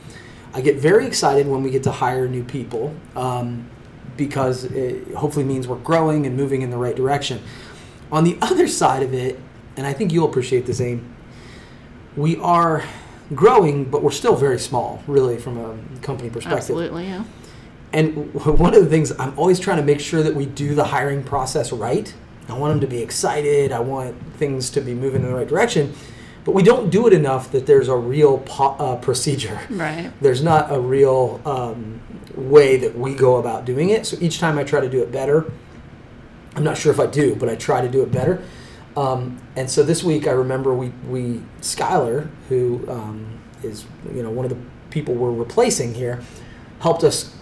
I 0.52 0.60
get 0.60 0.76
very 0.76 1.06
excited 1.06 1.48
when 1.48 1.62
we 1.62 1.70
get 1.70 1.82
to 1.84 1.92
hire 1.92 2.28
new 2.28 2.44
people 2.44 2.94
um, 3.16 3.70
because 4.18 4.64
it 4.64 5.14
hopefully 5.14 5.46
means 5.46 5.66
we're 5.66 5.76
growing 5.76 6.26
and 6.26 6.36
moving 6.36 6.60
in 6.60 6.70
the 6.70 6.76
right 6.76 6.94
direction. 6.94 7.40
On 8.12 8.22
the 8.22 8.36
other 8.42 8.68
side 8.68 9.02
of 9.02 9.14
it, 9.14 9.40
and 9.78 9.86
I 9.86 9.94
think 9.94 10.12
you'll 10.12 10.28
appreciate 10.28 10.66
the 10.66 10.74
same, 10.74 11.14
we 12.16 12.36
are 12.36 12.84
growing, 13.34 13.86
but 13.86 14.02
we're 14.02 14.10
still 14.10 14.36
very 14.36 14.58
small, 14.58 15.02
really, 15.06 15.38
from 15.38 15.56
a 15.56 15.78
company 16.02 16.28
perspective. 16.28 16.58
Absolutely, 16.58 17.06
yeah. 17.06 17.24
And 17.94 18.34
one 18.58 18.74
of 18.74 18.82
the 18.82 18.90
things 18.90 19.12
I'm 19.18 19.38
always 19.38 19.58
trying 19.58 19.78
to 19.78 19.82
make 19.82 20.00
sure 20.00 20.22
that 20.22 20.34
we 20.34 20.44
do 20.44 20.74
the 20.74 20.84
hiring 20.84 21.22
process 21.22 21.72
right. 21.72 22.12
I 22.48 22.58
want 22.58 22.72
them 22.72 22.80
to 22.80 22.86
be 22.86 23.00
excited. 23.00 23.72
I 23.72 23.80
want 23.80 24.20
things 24.36 24.68
to 24.70 24.82
be 24.82 24.92
moving 24.92 25.22
in 25.22 25.28
the 25.28 25.34
right 25.34 25.48
direction. 25.48 25.94
But 26.44 26.52
we 26.52 26.62
don't 26.62 26.90
do 26.90 27.06
it 27.06 27.14
enough 27.14 27.52
that 27.52 27.64
there's 27.66 27.88
a 27.88 27.96
real 27.96 28.38
po- 28.38 28.76
uh, 28.78 28.96
procedure. 28.96 29.58
Right. 29.70 30.12
There's 30.20 30.42
not 30.42 30.70
a 30.70 30.78
real 30.78 31.40
um, 31.46 32.02
way 32.34 32.76
that 32.76 32.98
we 32.98 33.14
go 33.14 33.36
about 33.36 33.64
doing 33.64 33.88
it. 33.88 34.04
So 34.04 34.18
each 34.20 34.40
time 34.40 34.58
I 34.58 34.64
try 34.64 34.80
to 34.80 34.90
do 34.90 35.02
it 35.02 35.10
better. 35.10 35.50
I'm 36.54 36.64
not 36.64 36.76
sure 36.76 36.92
if 36.92 37.00
I 37.00 37.06
do, 37.06 37.34
but 37.34 37.48
I 37.48 37.56
try 37.56 37.80
to 37.80 37.88
do 37.88 38.02
it 38.02 38.12
better. 38.12 38.42
Um, 38.94 39.40
and 39.56 39.70
so 39.70 39.82
this 39.82 40.04
week, 40.04 40.26
I 40.26 40.32
remember 40.32 40.74
we 40.74 40.90
we 41.08 41.42
Skylar, 41.60 42.28
who 42.48 42.84
um, 42.88 43.40
is 43.62 43.86
you 44.14 44.22
know 44.22 44.30
one 44.30 44.44
of 44.44 44.50
the 44.50 44.58
people 44.90 45.14
we're 45.14 45.32
replacing 45.32 45.94
here, 45.94 46.22
helped 46.78 47.02
us 47.02 47.34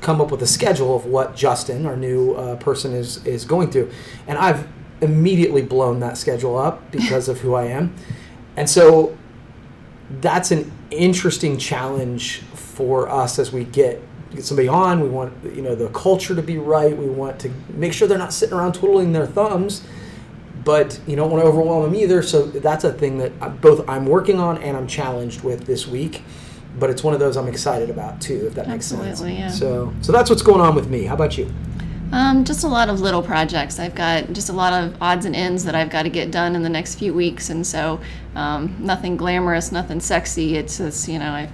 come 0.00 0.20
up 0.20 0.30
with 0.30 0.42
a 0.42 0.46
schedule 0.46 0.94
of 0.96 1.06
what 1.06 1.36
Justin, 1.36 1.86
our 1.86 1.96
new 1.96 2.32
uh, 2.34 2.56
person, 2.56 2.92
is 2.92 3.24
is 3.26 3.44
going 3.44 3.70
through, 3.70 3.90
and 4.26 4.38
I've 4.38 4.66
immediately 5.00 5.62
blown 5.62 6.00
that 6.00 6.16
schedule 6.16 6.56
up 6.56 6.90
because 6.90 7.28
of 7.28 7.40
who 7.40 7.54
I 7.54 7.64
am, 7.64 7.94
and 8.56 8.68
so 8.68 9.16
that's 10.20 10.50
an 10.50 10.70
interesting 10.90 11.58
challenge 11.58 12.40
for 12.54 13.08
us 13.08 13.38
as 13.38 13.52
we 13.52 13.64
get 13.64 14.02
get 14.34 14.44
somebody 14.44 14.68
on. 14.68 15.00
We 15.00 15.08
want 15.08 15.32
you 15.54 15.62
know 15.62 15.74
the 15.74 15.88
culture 15.88 16.34
to 16.34 16.42
be 16.42 16.58
right. 16.58 16.96
We 16.96 17.06
want 17.06 17.38
to 17.40 17.50
make 17.70 17.92
sure 17.92 18.06
they're 18.08 18.18
not 18.18 18.32
sitting 18.32 18.56
around 18.56 18.74
twiddling 18.74 19.12
their 19.12 19.26
thumbs, 19.26 19.82
but 20.64 21.00
you 21.06 21.16
don't 21.16 21.30
want 21.30 21.42
to 21.42 21.48
overwhelm 21.48 21.84
them 21.84 21.94
either. 21.94 22.22
So 22.22 22.46
that's 22.46 22.84
a 22.84 22.92
thing 22.92 23.18
that 23.18 23.60
both 23.60 23.88
I'm 23.88 24.06
working 24.06 24.40
on 24.40 24.58
and 24.58 24.76
I'm 24.76 24.86
challenged 24.86 25.42
with 25.42 25.64
this 25.66 25.86
week. 25.86 26.22
But 26.78 26.90
it's 26.90 27.02
one 27.02 27.14
of 27.14 27.20
those 27.20 27.36
I'm 27.36 27.48
excited 27.48 27.90
about 27.90 28.20
too, 28.20 28.46
if 28.46 28.54
that 28.54 28.68
makes 28.68 28.86
sense. 28.86 29.20
Yeah. 29.22 29.48
So 29.48 29.92
so 30.02 30.12
that's 30.12 30.30
what's 30.30 30.42
going 30.42 30.60
on 30.60 30.74
with 30.74 30.88
me. 30.88 31.04
How 31.04 31.14
about 31.14 31.38
you? 31.38 31.52
Um, 32.12 32.44
just 32.44 32.62
a 32.62 32.68
lot 32.68 32.88
of 32.88 33.00
little 33.00 33.22
projects. 33.22 33.80
I've 33.80 33.94
got 33.94 34.32
just 34.32 34.48
a 34.48 34.52
lot 34.52 34.72
of 34.72 35.00
odds 35.02 35.26
and 35.26 35.34
ends 35.34 35.64
that 35.64 35.74
I've 35.74 35.90
got 35.90 36.04
to 36.04 36.08
get 36.08 36.30
done 36.30 36.54
in 36.54 36.62
the 36.62 36.68
next 36.68 36.96
few 36.96 37.12
weeks, 37.12 37.50
and 37.50 37.66
so 37.66 38.00
um, 38.34 38.76
nothing 38.78 39.16
glamorous, 39.16 39.72
nothing 39.72 40.00
sexy. 40.00 40.56
It's 40.56 40.78
just 40.78 41.08
you 41.08 41.18
know 41.18 41.32
I've 41.32 41.50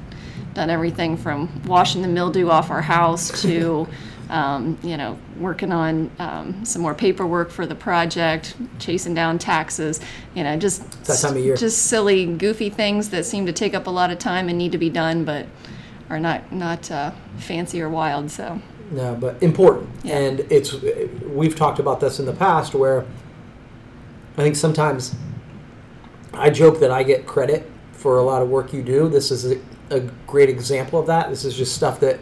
done 0.55 0.69
everything 0.69 1.17
from 1.17 1.63
washing 1.65 2.03
the 2.03 2.09
mildew 2.09 2.51
off 2.51 2.71
our 2.71 2.83
house 2.83 3.43
to 3.43 3.89
um, 4.33 4.79
you 4.83 4.97
know 4.97 5.19
working 5.39 5.71
on 5.71 6.11
um, 6.19 6.65
some 6.65 6.83
more 6.83 6.95
paperwork 6.95 7.51
for 7.51 7.67
the 7.67 7.75
project, 7.75 8.57
chasing 8.79 9.15
down 9.15 9.39
taxes. 9.39 10.01
You 10.35 10.43
know 10.43 10.57
just 10.57 11.05
that 11.05 11.19
time 11.21 11.37
of 11.37 11.45
year. 11.45 11.55
just 11.55 11.87
silly, 11.87 12.27
goofy 12.27 12.71
things 12.71 13.11
that 13.11 13.25
seem 13.25 13.47
to 13.47 13.53
take 13.53 13.75
up 13.75 13.87
a 13.87 13.91
lot 13.91 14.11
of 14.11 14.19
time 14.19 14.49
and 14.49 14.59
need 14.59 14.73
to 14.73 14.79
be 14.79 14.91
done, 14.91 15.25
but 15.25 15.47
are 16.09 16.19
not 16.19 16.51
not 16.51 16.91
uh, 16.91 17.13
fancy 17.37 17.81
or 17.81 17.89
wild. 17.89 18.31
So. 18.31 18.61
No, 18.91 19.15
but 19.15 19.43
important. 19.43 19.89
Yeah. 20.03 20.19
And 20.19 20.41
it's 20.51 20.73
we've 20.73 21.55
talked 21.55 21.79
about 21.79 22.01
this 22.01 22.19
in 22.19 22.27
the 22.27 22.35
past 22.35 22.75
where 22.75 23.07
I 24.37 24.43
think 24.43 24.57
sometimes 24.57 25.15
I 26.35 26.51
joke 26.51 26.81
that 26.81 26.91
I 26.91 27.03
get 27.03 27.27
credit 27.27 27.71
for 27.93 28.19
a 28.19 28.23
lot 28.23 28.43
of 28.43 28.49
work 28.49 28.73
you 28.73 28.83
do. 28.83 29.09
This 29.09 29.31
is 29.31 29.51
a, 29.51 29.61
a 29.91 30.01
great 30.27 30.51
example 30.51 30.99
of 30.99 31.07
that. 31.07 31.31
This 31.31 31.45
is 31.45 31.57
just 31.57 31.75
stuff 31.75 32.01
that 32.01 32.19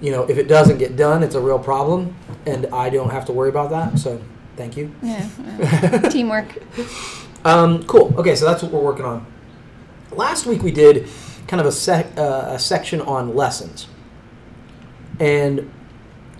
you 0.00 0.10
know, 0.10 0.24
if 0.24 0.38
it 0.38 0.48
doesn't 0.48 0.78
get 0.78 0.96
done, 0.96 1.22
it's 1.22 1.34
a 1.34 1.40
real 1.40 1.58
problem 1.58 2.16
and 2.46 2.66
I 2.66 2.90
don't 2.90 3.10
have 3.10 3.24
to 3.26 3.32
worry 3.32 3.48
about 3.48 3.70
that. 3.70 3.98
So, 3.98 4.20
thank 4.56 4.76
you. 4.76 4.94
Yeah, 5.02 5.28
well, 5.38 6.02
teamwork. 6.10 6.62
Um, 7.44 7.84
cool. 7.84 8.14
Okay, 8.18 8.34
so 8.34 8.44
that's 8.44 8.62
what 8.62 8.72
we're 8.72 8.80
working 8.80 9.04
on. 9.04 9.26
last 10.12 10.46
week 10.46 10.62
we 10.62 10.70
did 10.70 11.08
kind 11.46 11.60
of 11.60 11.66
a, 11.66 11.72
sec, 11.72 12.06
uh, 12.16 12.44
a 12.48 12.58
section 12.58 13.00
on 13.02 13.34
lessons. 13.34 13.86
And 15.20 15.70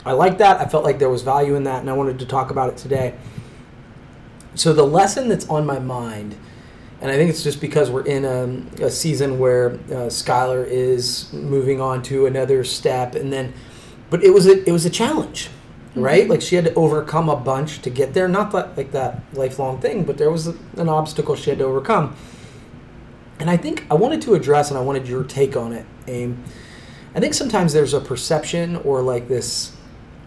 I 0.05 0.13
like 0.13 0.39
that. 0.39 0.61
I 0.61 0.67
felt 0.67 0.85
like 0.85 0.99
there 0.99 1.11
was 1.11 1.23
value 1.23 1.55
in 1.55 1.65
that, 1.65 1.81
and 1.81 1.91
I 1.91 1.93
wanted 1.93 2.19
to 2.19 2.27
talk 2.27 2.51
about 2.51 2.71
it 2.71 2.77
today. 2.77 3.15
So, 4.55 4.73
the 4.73 4.87
lesson 4.87 5.29
that's 5.29 5.49
on 5.49 5.67
my 5.67 5.79
mind, 5.79 6.37
and 7.05 7.13
I 7.13 7.17
think 7.17 7.29
it's 7.29 7.45
just 7.45 7.61
because 7.61 7.91
we're 7.91 8.07
in 8.07 8.25
a, 8.25 8.87
a 8.87 8.91
season 8.91 9.39
where 9.39 9.73
uh, 9.73 10.09
Skylar 10.09 10.67
is 10.67 11.31
moving 11.35 11.79
on 11.79 12.03
to 12.05 12.25
another 12.25 12.65
step, 12.65 13.15
and 13.15 13.31
then, 13.31 13.53
but 14.09 14.25
it 14.25 14.31
was 14.31 14.47
a, 14.47 14.67
it 14.67 14.73
was 14.73 14.87
a 14.87 14.91
challenge, 14.91 15.51
right? 15.95 16.27
Like 16.27 16.41
she 16.41 16.57
had 16.57 16.65
to 16.65 16.73
overcome 16.73 17.29
a 17.29 17.37
bunch 17.37 17.83
to 17.83 17.91
get 17.91 18.15
there. 18.15 18.27
Not 18.27 18.53
that 18.53 18.79
like 18.79 18.93
that 18.93 19.23
lifelong 19.35 19.83
thing, 19.83 20.05
but 20.05 20.17
there 20.17 20.31
was 20.31 20.49
a, 20.49 20.57
an 20.79 20.89
obstacle 20.89 21.37
she 21.37 21.51
had 21.51 21.59
to 21.59 21.67
overcome. 21.67 22.17
And 23.39 23.51
I 23.51 23.59
think 23.59 23.85
I 23.91 23.95
wanted 23.95 24.23
to 24.23 24.33
address, 24.33 24.71
and 24.71 24.79
I 24.79 24.81
wanted 24.81 25.07
your 25.07 25.25
take 25.25 25.59
on 25.59 25.75
it, 25.75 25.85
Aim. 26.09 26.43
I 27.15 27.21
think 27.21 27.35
sometimes 27.35 27.75
there's 27.75 27.93
a 27.93 28.01
perception 28.01 28.77
or 28.77 29.03
like 29.03 29.29
this 29.29 29.77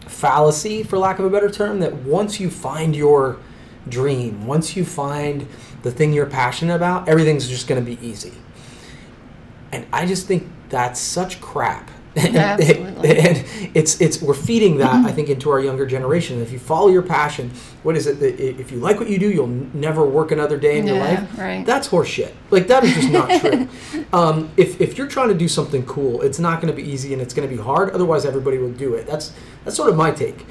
fallacy, 0.01 0.83
for 0.83 0.99
lack 0.99 1.17
of 1.17 1.25
a 1.25 1.29
better 1.31 1.49
term, 1.49 1.79
that 1.79 1.95
once 1.95 2.39
you 2.39 2.51
find 2.51 2.95
your 2.95 3.39
dream, 3.89 4.45
once 4.47 4.75
you 4.75 4.85
find 4.85 5.47
the 5.83 5.91
thing 5.91 6.13
you're 6.13 6.25
passionate 6.25 6.75
about, 6.75 7.07
everything's 7.07 7.47
just 7.47 7.67
going 7.67 7.83
to 7.83 7.95
be 7.95 8.03
easy. 8.05 8.33
And 9.71 9.85
I 9.91 10.05
just 10.05 10.27
think 10.27 10.47
that's 10.69 10.99
such 10.99 11.41
crap. 11.41 11.91
Absolutely. 12.17 13.15
and 13.19 13.45
it's 13.75 14.01
it's 14.01 14.23
we're 14.23 14.33
feeding 14.33 14.77
that 14.77 15.05
I 15.05 15.11
think 15.11 15.29
into 15.29 15.51
our 15.51 15.59
younger 15.59 15.85
generation. 15.85 16.41
If 16.41 16.51
you 16.51 16.57
follow 16.57 16.87
your 16.87 17.03
passion, 17.03 17.51
what 17.83 17.95
is 17.95 18.07
it 18.07 18.19
that 18.21 18.39
if 18.43 18.71
you 18.71 18.79
like 18.79 18.99
what 18.99 19.07
you 19.07 19.19
do, 19.19 19.29
you'll 19.29 19.45
never 19.75 20.03
work 20.03 20.31
another 20.31 20.57
day 20.57 20.79
in 20.79 20.87
your 20.87 20.95
Yeah, 20.97 21.03
life? 21.19 21.37
right. 21.37 21.63
That's 21.63 21.87
horseshit. 21.87 22.31
Like 22.49 22.65
that 22.69 22.83
is 22.83 22.95
just 22.95 23.11
not 23.11 23.39
true. 23.41 23.67
Um, 24.13 24.49
if 24.57 24.81
if 24.81 24.97
you're 24.97 25.05
trying 25.05 25.27
to 25.27 25.35
do 25.35 25.47
something 25.47 25.85
cool, 25.85 26.23
it's 26.23 26.39
not 26.39 26.59
going 26.59 26.75
to 26.75 26.81
be 26.81 26.89
easy 26.89 27.13
and 27.13 27.21
it's 27.21 27.35
going 27.35 27.47
to 27.47 27.55
be 27.55 27.61
hard. 27.61 27.91
Otherwise, 27.91 28.25
everybody 28.25 28.57
will 28.57 28.71
do 28.71 28.95
it. 28.95 29.05
That's 29.05 29.31
that's 29.63 29.75
sort 29.77 29.89
of 29.91 29.95
my 29.95 30.09
take. 30.09 30.43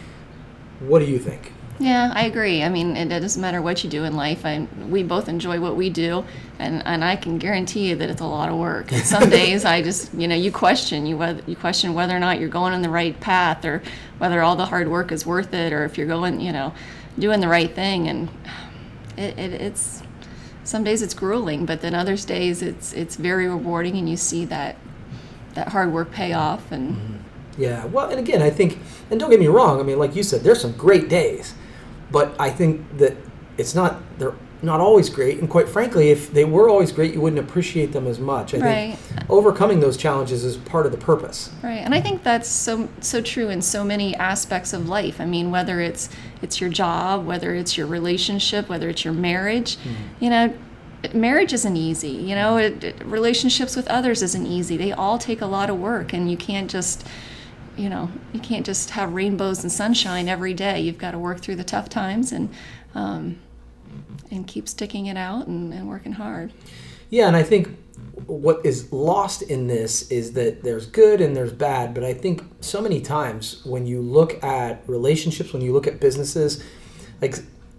What 0.79 1.01
do 1.01 1.07
you 1.07 1.19
think? 1.19 1.53
Yeah, 1.79 2.11
I 2.15 2.25
agree. 2.25 2.63
I 2.63 2.69
mean, 2.69 2.97
it, 2.97 3.13
it 3.13 3.21
doesn't 3.21 3.41
matter 3.41 3.61
what 3.61 3.85
you 3.85 3.91
do 3.91 4.05
in 4.05 4.17
life. 4.17 4.47
I, 4.47 4.67
we 4.89 5.03
both 5.03 5.29
enjoy 5.29 5.61
what 5.61 5.77
we 5.77 5.91
do, 5.91 6.25
and, 6.59 6.83
and 6.87 7.05
I 7.05 7.17
can 7.17 7.39
guarantee 7.39 7.91
you 7.91 7.97
that 7.97 8.09
it's 8.09 8.21
a 8.21 8.27
lot 8.27 8.49
of 8.49 8.57
work. 8.57 8.91
Some 9.05 9.29
days 9.29 9.65
I 9.65 9.83
just, 9.83 10.15
you 10.15 10.27
know, 10.27 10.35
you 10.35 10.51
question 10.51 11.07
you 11.07 11.17
whether 11.17 11.43
you 11.47 11.57
question 11.57 11.93
whether 11.93 12.17
or 12.17 12.21
not 12.21 12.41
you're 12.41 12.49
going 12.49 12.73
on 12.73 12.83
the 12.83 12.89
right 12.89 13.19
path, 13.21 13.65
or 13.65 13.83
whether 14.19 14.43
all 14.43 14.57
the 14.57 14.67
hard 14.67 14.89
work 14.89 15.13
is 15.13 15.27
worth 15.27 15.53
it, 15.53 15.73
or 15.73 15.85
if 15.85 15.99
you're 15.99 16.07
going, 16.07 16.41
you 16.41 16.53
know, 16.53 16.73
doing 17.19 17.41
the 17.41 17.49
right 17.49 17.75
thing. 17.75 18.09
And 18.09 18.29
it, 19.19 19.39
it, 19.39 19.53
it's 19.53 20.03
some 20.65 20.83
days 20.83 21.03
it's 21.03 21.15
grueling, 21.15 21.67
but 21.67 21.83
then 21.83 21.95
others 21.95 22.25
days 22.25 22.63
it's 22.63 22.95
it's 22.95 23.17
very 23.17 23.49
rewarding, 23.49 23.97
and 23.97 24.09
you 24.09 24.17
see 24.17 24.47
that 24.47 24.77
that 25.55 25.69
hard 25.69 25.93
work 25.93 26.11
pay 26.11 26.33
off. 26.33 26.73
And 26.73 26.97
mm-hmm. 26.97 27.17
Yeah, 27.59 27.87
well, 27.87 28.11
and 28.11 28.19
again, 28.19 28.43
I 28.43 28.51
think, 28.51 28.79
and 29.11 29.19
don't 29.19 29.31
get 29.31 29.41
me 29.41 29.47
wrong. 29.47 29.81
I 29.81 29.83
mean, 29.83 29.99
like 29.99 30.15
you 30.15 30.23
said, 30.23 30.43
there's 30.43 30.61
some 30.61 30.73
great 30.73 31.09
days, 31.09 31.55
but 32.11 32.35
I 32.39 32.51
think 32.51 32.99
that 32.99 33.17
it's 33.59 33.75
not 33.75 34.01
they're 34.19 34.35
not 34.63 34.81
always 34.81 35.11
great. 35.11 35.39
And 35.39 35.51
quite 35.51 35.69
frankly, 35.69 36.11
if 36.11 36.33
they 36.33 36.45
were 36.45 36.69
always 36.69 36.91
great, 36.91 37.13
you 37.13 37.21
wouldn't 37.21 37.39
appreciate 37.39 37.93
them 37.93 38.07
as 38.07 38.19
much. 38.19 38.55
I 38.55 38.59
Right. 38.59 38.97
think 38.97 39.31
overcoming 39.31 39.81
those 39.81 39.99
challenges 39.99 40.45
is 40.45 40.57
part 40.57 40.87
of 40.87 40.93
the 40.93 40.99
purpose. 40.99 41.51
Right, 41.63 41.83
and 41.85 41.95
I 41.95 42.01
think 42.01 42.23
that's 42.23 42.49
so 42.49 42.89
so 43.01 43.21
true 43.21 43.49
in 43.51 43.61
so 43.63 43.85
many 43.85 44.17
aspects 44.17 44.73
of 44.73 44.89
life. 44.89 45.21
I 45.21 45.27
mean, 45.27 45.51
whether 45.51 45.81
it's 45.81 46.09
it's 46.43 46.61
your 46.61 46.71
job, 46.71 47.27
whether 47.27 47.55
it's 47.55 47.77
your 47.77 47.87
relationship, 47.87 48.69
whether 48.69 48.89
it's 48.89 49.05
your 49.05 49.15
marriage, 49.15 49.77
mm-hmm. 49.77 50.25
you 50.25 50.31
know, 50.31 50.53
marriage 51.13 51.53
isn't 51.53 51.77
easy. 51.77 52.09
You 52.09 52.35
know, 52.35 52.57
it, 52.57 52.83
it- 52.83 53.05
relationships 53.05 53.77
with 53.77 53.87
others 53.89 54.23
isn't 54.23 54.47
easy. 54.47 54.77
They 54.77 54.93
all 54.93 55.19
take 55.19 55.41
a 55.43 55.47
lot 55.47 55.69
of 55.71 55.79
work, 55.79 56.13
and 56.15 56.31
you 56.31 56.37
can't 56.37 56.71
just 56.71 57.07
you 57.77 57.89
know 57.89 58.11
you 58.33 58.41
can't 58.41 58.65
just 58.65 58.91
have 58.91 59.13
rainbows 59.13 59.63
and 59.63 59.71
sunshine 59.71 60.29
every 60.29 60.55
day. 60.55 60.81
You've 60.81 60.99
got 60.99 61.13
to 61.13 61.19
work 61.19 61.41
through 61.41 61.57
the 61.57 61.65
tough 61.65 61.89
times 61.89 62.33
and 62.33 62.53
um, 62.95 63.39
and 64.31 64.47
keep 64.47 64.69
sticking 64.69 65.07
it 65.07 65.17
out 65.17 65.47
and, 65.47 65.73
and 65.73 65.89
working 65.89 66.13
hard. 66.13 66.53
Yeah, 67.11 67.29
and 67.29 67.37
I 67.37 67.43
think 67.43 67.69
what 68.27 68.65
is 68.65 68.93
lost 68.93 69.43
in 69.43 69.67
this 69.69 70.11
is 70.11 70.33
that 70.33 70.63
there's 70.63 70.87
good 70.87 71.21
and 71.21 71.37
there's 71.37 71.53
bad, 71.53 71.95
but 71.95 72.03
I 72.03 72.13
think 72.13 72.43
so 72.61 72.81
many 72.81 73.01
times 73.01 73.65
when 73.65 73.87
you 73.87 74.01
look 74.01 74.43
at 74.43 74.83
relationships, 74.89 75.53
when 75.53 75.63
you 75.63 75.73
look 75.73 75.87
at 75.87 76.01
businesses, 76.01 76.65
like 77.21 77.37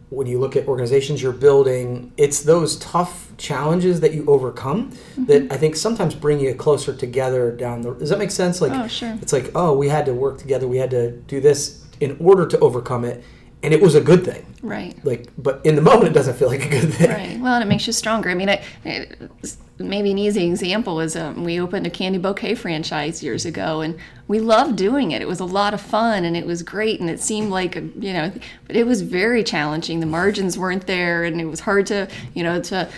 when 0.10 0.26
you 0.26 0.40
look 0.40 0.56
at 0.56 0.68
organizations 0.68 1.22
you're 1.22 1.34
building, 1.34 2.14
it's 2.18 2.42
those 2.42 2.78
tough 2.78 3.32
challenges 3.38 4.00
that 4.00 4.14
you 4.14 4.26
overcome 4.26 4.92
that 5.18 5.44
mm-hmm. 5.44 5.54
I 5.54 5.58
think 5.58 5.76
sometimes 5.76 6.16
bring 6.16 6.40
you 6.40 6.54
closer 6.56 6.96
together 6.96 7.52
down 7.52 7.82
the 7.82 7.94
Does 7.94 8.10
that 8.10 8.20
make 8.20 8.32
sense? 8.32 8.62
Like 8.62 8.72
Oh, 8.72 8.88
sure. 8.88 9.18
it's 9.22 9.34
like, 9.34 9.52
oh, 9.54 9.76
we 9.76 9.90
had 9.90 10.06
to 10.06 10.14
work 10.14 10.38
together, 10.38 10.68
we 10.68 10.78
had 10.78 10.92
to 10.92 11.12
do 11.12 11.42
this 11.42 11.84
in 12.00 12.16
order 12.20 12.46
to 12.46 12.60
overcome 12.60 13.04
it, 13.04 13.24
and 13.64 13.74
it 13.74 13.82
was 13.82 13.96
a 13.96 14.02
good 14.02 14.24
thing. 14.24 14.46
Right. 14.62 14.96
Like 15.06 15.28
but 15.38 15.66
in 15.66 15.76
the 15.76 15.82
moment 15.82 16.08
it 16.08 16.14
doesn't 16.14 16.36
feel 16.36 16.48
like 16.48 16.66
a 16.66 16.70
good 16.70 16.94
thing. 16.94 17.10
Right. 17.10 17.40
Well, 17.40 17.56
and 17.56 17.64
it 17.64 17.68
makes 17.68 17.88
you 17.88 17.94
stronger. 17.94 18.30
I 18.30 18.34
mean, 18.34 18.50
I, 18.50 18.64
it, 18.84 19.58
maybe 19.80 20.12
an 20.12 20.18
easy 20.18 20.46
example 20.48 21.00
is 21.00 21.16
um, 21.16 21.44
we 21.44 21.60
opened 21.60 21.86
a 21.86 21.90
candy 21.90 22.18
bouquet 22.18 22.56
franchise 22.56 23.22
years 23.22 23.46
ago, 23.46 23.82
and 23.82 23.98
we 24.28 24.40
loved 24.40 24.76
doing 24.76 25.12
it. 25.12 25.22
It 25.22 25.28
was 25.28 25.40
a 25.40 25.46
lot 25.46 25.74
of 25.74 25.82
fun, 25.82 26.26
and 26.26 26.36
it 26.36 26.46
was 26.46 26.64
great, 26.64 27.00
and 27.00 27.10
it 27.10 27.20
seemed 27.20 27.52
like 27.52 27.76
a, 27.76 27.82
you 27.82 28.14
know, 28.14 28.32
but 28.66 28.76
it 28.76 28.86
was 28.86 29.02
very 29.02 29.44
challenging. 29.44 30.00
The 30.00 30.06
margins 30.06 30.58
weren't 30.58 30.88
there, 30.88 31.24
and 31.24 31.40
it 31.40 31.46
was 31.46 31.62
hard 31.62 31.86
to 31.88 32.08
you 32.34 32.44
know 32.44 32.62
to 32.64 32.90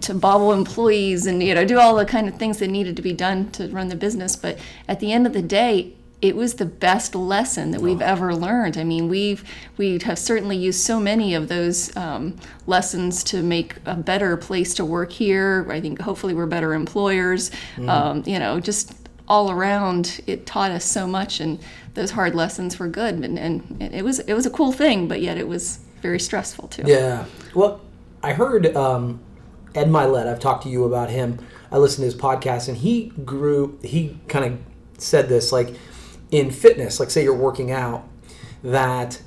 to 0.00 0.14
bobble 0.14 0.52
employees 0.52 1.26
and 1.26 1.42
you 1.42 1.54
know 1.54 1.64
do 1.64 1.78
all 1.78 1.94
the 1.94 2.04
kind 2.04 2.28
of 2.28 2.36
things 2.36 2.58
that 2.58 2.68
needed 2.68 2.96
to 2.96 3.02
be 3.02 3.12
done 3.12 3.50
to 3.52 3.68
run 3.68 3.88
the 3.88 3.96
business. 3.96 4.36
But 4.36 4.58
at 4.88 5.00
the 5.00 5.12
end 5.12 5.26
of 5.26 5.32
the 5.32 5.42
day, 5.42 5.94
it 6.24 6.34
was 6.34 6.54
the 6.54 6.64
best 6.64 7.14
lesson 7.14 7.70
that 7.72 7.82
we've 7.82 8.00
ever 8.00 8.34
learned. 8.34 8.78
I 8.78 8.84
mean, 8.84 9.10
we've 9.10 9.44
we 9.76 9.98
have 10.04 10.18
certainly 10.18 10.56
used 10.56 10.80
so 10.80 10.98
many 10.98 11.34
of 11.34 11.48
those 11.48 11.94
um, 11.98 12.36
lessons 12.66 13.22
to 13.24 13.42
make 13.42 13.76
a 13.84 13.94
better 13.94 14.34
place 14.38 14.72
to 14.76 14.86
work 14.86 15.12
here. 15.12 15.66
I 15.68 15.82
think 15.82 16.00
hopefully 16.00 16.32
we're 16.32 16.46
better 16.46 16.72
employers. 16.72 17.50
Um, 17.86 18.22
you 18.24 18.38
know, 18.38 18.58
just 18.58 18.94
all 19.28 19.50
around, 19.50 20.22
it 20.26 20.46
taught 20.46 20.70
us 20.70 20.86
so 20.86 21.06
much, 21.06 21.40
and 21.40 21.58
those 21.92 22.10
hard 22.12 22.34
lessons 22.34 22.78
were 22.78 22.88
good. 22.88 23.16
And, 23.16 23.38
and 23.38 23.82
it 23.82 24.02
was 24.02 24.20
it 24.20 24.32
was 24.32 24.46
a 24.46 24.50
cool 24.50 24.72
thing, 24.72 25.06
but 25.06 25.20
yet 25.20 25.36
it 25.36 25.46
was 25.46 25.78
very 26.00 26.18
stressful 26.18 26.68
too. 26.68 26.84
Yeah. 26.86 27.26
Well, 27.54 27.82
I 28.22 28.32
heard 28.32 28.74
um, 28.74 29.20
Ed 29.74 29.88
Mylett. 29.88 30.26
I've 30.26 30.40
talked 30.40 30.62
to 30.62 30.70
you 30.70 30.84
about 30.84 31.10
him. 31.10 31.38
I 31.70 31.76
listened 31.76 32.00
to 32.00 32.06
his 32.06 32.14
podcast, 32.14 32.68
and 32.68 32.78
he 32.78 33.12
grew. 33.26 33.78
He 33.82 34.18
kind 34.26 34.46
of 34.46 34.58
said 34.96 35.28
this 35.28 35.52
like 35.52 35.74
in 36.30 36.50
fitness. 36.50 37.00
Like, 37.00 37.10
say 37.10 37.22
you're 37.22 37.34
working 37.34 37.70
out, 37.70 38.08
that 38.62 39.20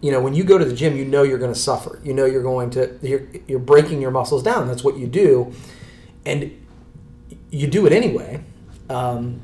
you 0.00 0.12
know 0.12 0.20
when 0.20 0.34
you 0.34 0.44
go 0.44 0.58
to 0.58 0.64
the 0.64 0.74
gym, 0.74 0.96
you 0.96 1.04
know 1.04 1.22
you're 1.22 1.38
going 1.38 1.52
to 1.52 1.58
suffer. 1.58 2.00
You 2.04 2.14
know 2.14 2.24
you're 2.24 2.42
going 2.42 2.70
to 2.70 2.98
you're, 3.02 3.26
you're 3.46 3.58
breaking 3.58 4.00
your 4.00 4.10
muscles 4.10 4.42
down. 4.42 4.68
That's 4.68 4.84
what 4.84 4.96
you 4.96 5.06
do, 5.06 5.52
and 6.24 6.52
you 7.50 7.66
do 7.66 7.86
it 7.86 7.92
anyway. 7.92 8.42
Um, 8.88 9.40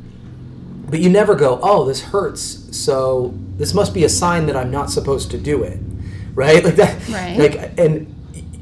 but 0.88 1.00
you 1.00 1.08
never 1.08 1.36
go, 1.36 1.60
oh, 1.62 1.84
this 1.84 2.02
hurts, 2.02 2.76
so 2.76 3.32
this 3.56 3.74
must 3.74 3.94
be 3.94 4.02
a 4.04 4.08
sign 4.08 4.46
that 4.46 4.56
I'm 4.56 4.72
not 4.72 4.90
supposed 4.90 5.30
to 5.30 5.38
do 5.38 5.62
it, 5.62 5.78
right? 6.34 6.64
Like 6.64 6.76
that, 6.76 7.08
Right. 7.08 7.38
Like, 7.38 7.78
and 7.78 8.14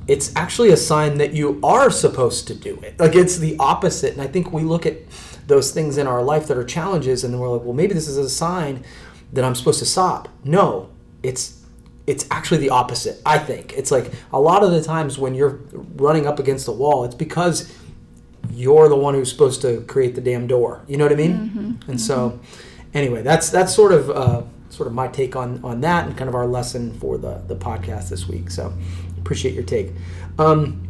it's 0.09 0.35
actually 0.35 0.71
a 0.71 0.77
sign 0.77 1.19
that 1.19 1.35
you 1.35 1.61
are 1.63 1.91
supposed 1.91 2.47
to 2.49 2.55
do 2.55 2.81
it. 2.83 2.99
Like 2.99 3.15
it's 3.15 3.37
the 3.37 3.57
opposite. 3.59 4.15
And 4.15 4.23
I 4.23 4.27
think 4.27 4.53
we 4.53 4.63
look 4.63 4.87
at 4.87 4.97
those 5.49 5.73
things 5.73 5.99
in 5.99 6.07
our 6.07 6.23
life 6.23 6.47
that 6.47 6.57
are 6.57 6.65
challenges, 6.65 7.25
and 7.25 7.35
then 7.35 7.41
we're 7.41 7.49
like, 7.49 7.65
well, 7.65 7.75
maybe 7.75 7.95
this 7.95 8.07
is 8.07 8.19
a 8.19 8.31
sign 8.31 8.85
that 9.33 9.45
I'm 9.45 9.55
supposed 9.55 9.79
to 9.81 9.87
stop. 9.87 10.29
No, 10.45 10.91
it's 11.23 11.65
it's 12.07 12.27
actually 12.31 12.59
the 12.59 12.71
opposite. 12.71 13.21
I 13.27 13.39
think 13.39 13.75
it's 13.77 13.91
like 13.91 14.13
a 14.33 14.41
lot 14.41 14.63
of 14.63 14.71
the 14.71 14.83
times 14.83 15.19
when 15.19 15.35
you're 15.35 15.61
running 15.97 16.27
up 16.27 16.39
against 16.39 16.65
the 16.65 16.73
wall, 16.73 17.05
it's 17.05 17.15
because 17.15 17.75
you're 18.53 18.89
the 18.89 18.97
one 18.97 19.15
who's 19.15 19.31
supposed 19.31 19.61
to 19.63 19.83
create 19.83 20.15
the 20.15 20.21
damn 20.21 20.47
door. 20.47 20.83
You 20.87 20.97
know 20.97 21.05
what 21.05 21.13
I 21.13 21.17
mean? 21.17 21.81
And 21.89 22.01
so, 22.01 22.39
anyway, 22.95 23.23
that's 23.23 23.51
that's 23.51 23.75
sort 23.75 23.93
of 23.93 24.11
uh, 24.11 24.43
sort 24.71 24.87
of 24.87 24.95
my 24.95 25.09
take 25.09 25.35
on 25.35 25.63
on 25.65 25.81
that 25.81 26.07
and 26.07 26.17
kind 26.17 26.29
of 26.29 26.35
our 26.35 26.47
lesson 26.47 26.93
for 26.99 27.19
the 27.19 27.43
the 27.47 27.57
podcast 27.57 28.11
this 28.11 28.29
week. 28.29 28.51
So, 28.51 28.73
appreciate 29.19 29.55
your 29.55 29.65
take. 29.65 29.93
Um, 30.39 30.87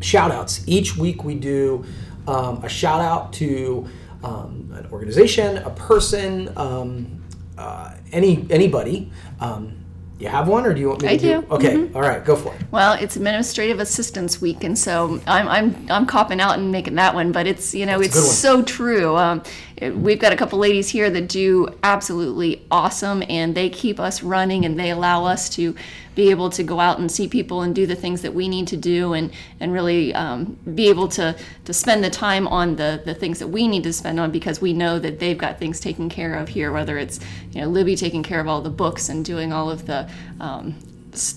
shout 0.00 0.30
outs. 0.30 0.62
Each 0.66 0.96
week 0.96 1.24
we 1.24 1.34
do 1.34 1.84
um, 2.26 2.62
a 2.64 2.68
shout 2.68 3.00
out 3.00 3.32
to 3.34 3.86
um, 4.22 4.70
an 4.74 4.86
organization, 4.90 5.58
a 5.58 5.70
person, 5.70 6.52
um, 6.56 7.22
uh, 7.58 7.94
any 8.12 8.46
anybody. 8.50 9.10
Um, 9.40 9.84
you 10.18 10.28
have 10.28 10.46
one, 10.46 10.64
or 10.64 10.72
do 10.72 10.80
you 10.80 10.88
want 10.88 11.02
me 11.02 11.08
I 11.08 11.16
to 11.16 11.22
do? 11.22 11.42
do. 11.42 11.46
Okay, 11.50 11.92
all 11.92 12.00
right, 12.00 12.24
go 12.24 12.36
for 12.36 12.54
it. 12.54 12.60
Well, 12.70 12.94
it's 12.94 13.16
Administrative 13.16 13.80
Assistants 13.80 14.40
Week, 14.40 14.62
and 14.62 14.78
so 14.78 15.20
I'm 15.26 15.48
I'm 15.48 15.86
I'm 15.90 16.06
copping 16.06 16.40
out 16.40 16.56
and 16.58 16.70
making 16.70 16.94
that 16.94 17.14
one, 17.14 17.32
but 17.32 17.46
it's 17.46 17.74
you 17.74 17.84
know 17.84 18.00
That's 18.00 18.16
it's 18.16 18.32
so 18.38 18.62
true. 18.62 19.16
It, 19.76 19.96
we've 19.96 20.20
got 20.20 20.32
a 20.32 20.36
couple 20.36 20.58
ladies 20.58 20.88
here 20.88 21.10
that 21.10 21.28
do 21.28 21.68
absolutely 21.82 22.64
awesome, 22.70 23.24
and 23.28 23.54
they 23.54 23.68
keep 23.68 23.98
us 23.98 24.22
running, 24.22 24.64
and 24.64 24.78
they 24.78 24.90
allow 24.90 25.24
us 25.24 25.48
to 25.50 25.74
be 26.14 26.30
able 26.30 26.48
to 26.50 26.62
go 26.62 26.78
out 26.78 27.00
and 27.00 27.10
see 27.10 27.26
people 27.26 27.62
and 27.62 27.74
do 27.74 27.86
the 27.86 27.96
things 27.96 28.22
that 28.22 28.32
we 28.34 28.48
need 28.48 28.68
to 28.68 28.76
do, 28.76 29.14
and 29.14 29.32
and 29.58 29.72
really 29.72 30.14
um, 30.14 30.56
be 30.74 30.88
able 30.88 31.08
to 31.08 31.36
to 31.64 31.72
spend 31.72 32.04
the 32.04 32.10
time 32.10 32.46
on 32.48 32.76
the 32.76 33.02
the 33.04 33.14
things 33.14 33.38
that 33.40 33.48
we 33.48 33.66
need 33.66 33.82
to 33.82 33.92
spend 33.92 34.20
on 34.20 34.30
because 34.30 34.60
we 34.60 34.72
know 34.72 34.98
that 34.98 35.18
they've 35.18 35.38
got 35.38 35.58
things 35.58 35.80
taken 35.80 36.08
care 36.08 36.34
of 36.34 36.48
here, 36.48 36.72
whether 36.72 36.96
it's 36.96 37.18
you 37.50 37.60
know 37.60 37.66
Libby 37.66 37.96
taking 37.96 38.22
care 38.22 38.40
of 38.40 38.46
all 38.46 38.60
the 38.60 38.70
books 38.70 39.08
and 39.08 39.24
doing 39.24 39.52
all 39.52 39.70
of 39.70 39.86
the 39.86 40.08
um, 40.40 40.76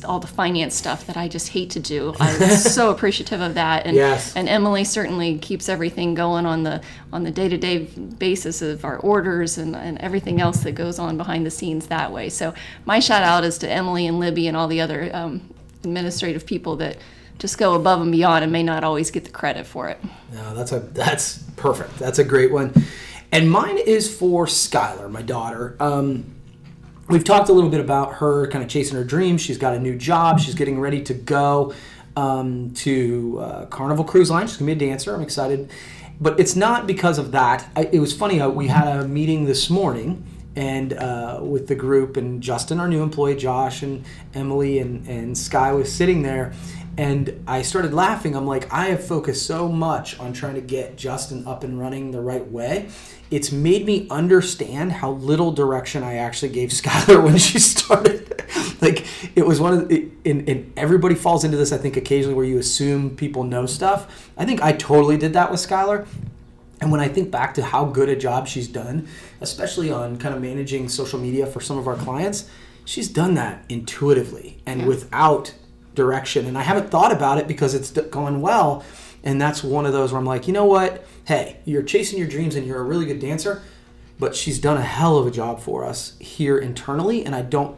all 0.05 0.19
the 0.19 0.27
finance 0.27 0.75
stuff 0.75 1.05
that 1.07 1.17
I 1.17 1.27
just 1.27 1.49
hate 1.49 1.69
to 1.71 1.79
do. 1.79 2.13
I'm 2.19 2.39
so 2.57 2.91
appreciative 2.91 3.41
of 3.41 3.53
that, 3.55 3.85
and 3.85 3.95
Yes. 3.95 4.35
and 4.35 4.47
Emily 4.49 4.83
certainly 4.83 5.37
keeps 5.37 5.69
everything 5.69 6.13
going 6.13 6.45
on 6.45 6.63
the 6.63 6.81
on 7.13 7.23
the 7.23 7.31
day 7.31 7.47
to 7.49 7.57
day 7.57 7.79
basis 8.19 8.61
of 8.61 8.83
our 8.85 8.97
orders 8.97 9.57
and, 9.57 9.75
and 9.75 9.97
everything 9.99 10.41
else 10.41 10.61
that 10.63 10.73
goes 10.73 10.99
on 10.99 11.17
behind 11.17 11.45
the 11.45 11.51
scenes 11.51 11.87
that 11.87 12.11
way. 12.11 12.29
So 12.29 12.53
my 12.85 12.99
shout 12.99 13.23
out 13.23 13.43
is 13.43 13.57
to 13.59 13.69
Emily 13.69 14.07
and 14.07 14.19
Libby 14.19 14.47
and 14.47 14.55
all 14.57 14.67
the 14.67 14.81
other 14.81 15.09
um, 15.15 15.41
administrative 15.83 16.45
people 16.45 16.75
that 16.77 16.97
just 17.39 17.57
go 17.57 17.75
above 17.75 18.01
and 18.01 18.11
beyond 18.11 18.43
and 18.43 18.51
may 18.51 18.63
not 18.63 18.83
always 18.83 19.11
get 19.11 19.23
the 19.23 19.29
credit 19.29 19.65
for 19.67 19.89
it. 19.89 19.99
No, 20.33 20.55
that's 20.55 20.71
a 20.71 20.79
that's 20.79 21.37
perfect. 21.55 21.97
That's 21.99 22.19
a 22.19 22.23
great 22.23 22.51
one. 22.51 22.73
And 23.31 23.51
mine 23.51 23.77
is 23.77 24.13
for 24.13 24.45
Skylar, 24.45 25.11
my 25.11 25.21
daughter. 25.21 25.75
Um, 25.79 26.33
we've 27.09 27.23
talked 27.23 27.49
a 27.49 27.53
little 27.53 27.69
bit 27.69 27.79
about 27.79 28.15
her 28.15 28.47
kind 28.47 28.63
of 28.63 28.69
chasing 28.69 28.97
her 28.97 29.03
dreams. 29.03 29.41
She's 29.41 29.57
got 29.57 29.73
a 29.73 29.79
new 29.79 29.95
job. 29.95 30.39
She's 30.39 30.55
getting 30.55 30.79
ready 30.79 31.01
to 31.03 31.13
go 31.13 31.73
um, 32.15 32.71
to 32.75 33.39
uh, 33.39 33.65
Carnival 33.67 34.03
Cruise 34.03 34.29
Line. 34.29 34.47
She's 34.47 34.57
gonna 34.57 34.73
be 34.75 34.85
a 34.85 34.87
dancer. 34.89 35.13
I'm 35.13 35.21
excited, 35.21 35.69
but 36.19 36.39
it's 36.39 36.55
not 36.55 36.87
because 36.87 37.17
of 37.17 37.31
that. 37.31 37.69
I, 37.75 37.83
it 37.91 37.99
was 37.99 38.15
funny. 38.15 38.41
Uh, 38.41 38.49
we 38.49 38.67
had 38.67 38.87
a 38.87 39.07
meeting 39.07 39.45
this 39.45 39.69
morning. 39.69 40.25
And 40.55 40.93
uh, 40.93 41.39
with 41.43 41.67
the 41.67 41.75
group, 41.75 42.17
and 42.17 42.41
Justin, 42.41 42.79
our 42.79 42.87
new 42.87 43.03
employee, 43.03 43.35
Josh, 43.35 43.83
and 43.83 44.03
Emily, 44.33 44.79
and, 44.79 45.07
and 45.07 45.37
Sky 45.37 45.71
was 45.71 45.93
sitting 45.93 46.23
there, 46.23 46.51
and 46.97 47.43
I 47.47 47.61
started 47.61 47.93
laughing. 47.93 48.35
I'm 48.35 48.47
like, 48.47 48.71
I 48.73 48.87
have 48.87 49.05
focused 49.05 49.45
so 49.45 49.69
much 49.69 50.19
on 50.19 50.33
trying 50.33 50.55
to 50.55 50.61
get 50.61 50.97
Justin 50.97 51.47
up 51.47 51.63
and 51.63 51.79
running 51.79 52.09
the 52.09 52.21
right 52.21 52.45
way. 52.49 52.89
It's 53.29 53.51
made 53.51 53.85
me 53.85 54.07
understand 54.09 54.93
how 54.93 55.11
little 55.11 55.51
direction 55.51 56.01
I 56.01 56.15
actually 56.15 56.49
gave 56.49 56.69
Skylar 56.71 57.23
when 57.23 57.37
she 57.37 57.59
started. 57.59 58.43
like, 58.81 59.05
it 59.35 59.45
was 59.45 59.61
one 59.61 59.73
of 59.73 59.89
the, 59.89 60.09
and, 60.25 60.49
and 60.49 60.73
everybody 60.75 61.13
falls 61.13 61.43
into 61.43 61.55
this, 61.55 61.71
I 61.71 61.77
think, 61.77 61.97
occasionally 61.97 62.33
where 62.33 62.45
you 62.45 62.57
assume 62.57 63.15
people 63.15 63.43
know 63.43 63.67
stuff. 63.67 64.31
I 64.35 64.45
think 64.45 64.63
I 64.63 64.71
totally 64.71 65.17
did 65.17 65.33
that 65.33 65.51
with 65.51 65.59
Skylar. 65.59 66.07
And 66.81 66.91
when 66.91 66.99
I 66.99 67.07
think 67.07 67.29
back 67.29 67.53
to 67.55 67.63
how 67.63 67.85
good 67.85 68.09
a 68.09 68.15
job 68.15 68.47
she's 68.47 68.67
done, 68.67 69.07
especially 69.41 69.91
on 69.91 70.17
kind 70.17 70.33
of 70.33 70.41
managing 70.41 70.89
social 70.89 71.19
media 71.19 71.45
for 71.45 71.59
some 71.59 71.77
of 71.77 71.87
our 71.87 71.95
clients, 71.95 72.49
she's 72.85 73.07
done 73.07 73.35
that 73.35 73.63
intuitively 73.69 74.61
and 74.65 74.87
without 74.87 75.53
direction. 75.97 76.45
And 76.45 76.57
I 76.57 76.61
haven't 76.61 76.89
thought 76.89 77.11
about 77.11 77.37
it 77.37 77.47
because 77.47 77.73
it's 77.73 77.91
going 77.91 78.39
well. 78.39 78.85
And 79.23 79.41
that's 79.41 79.61
one 79.63 79.85
of 79.85 79.91
those 79.91 80.13
where 80.13 80.19
I'm 80.19 80.25
like, 80.25 80.47
you 80.47 80.53
know 80.53 80.63
what? 80.65 81.05
Hey, 81.25 81.57
you're 81.65 81.83
chasing 81.83 82.17
your 82.17 82.27
dreams 82.29 82.55
and 82.55 82.65
you're 82.65 82.79
a 82.79 82.83
really 82.83 83.05
good 83.05 83.19
dancer, 83.19 83.61
but 84.17 84.33
she's 84.35 84.59
done 84.59 84.77
a 84.77 84.81
hell 84.83 85.17
of 85.17 85.27
a 85.27 85.31
job 85.31 85.59
for 85.59 85.83
us 85.83 86.17
here 86.19 86.57
internally. 86.57 87.25
And 87.25 87.35
I 87.35 87.41
don't, 87.41 87.77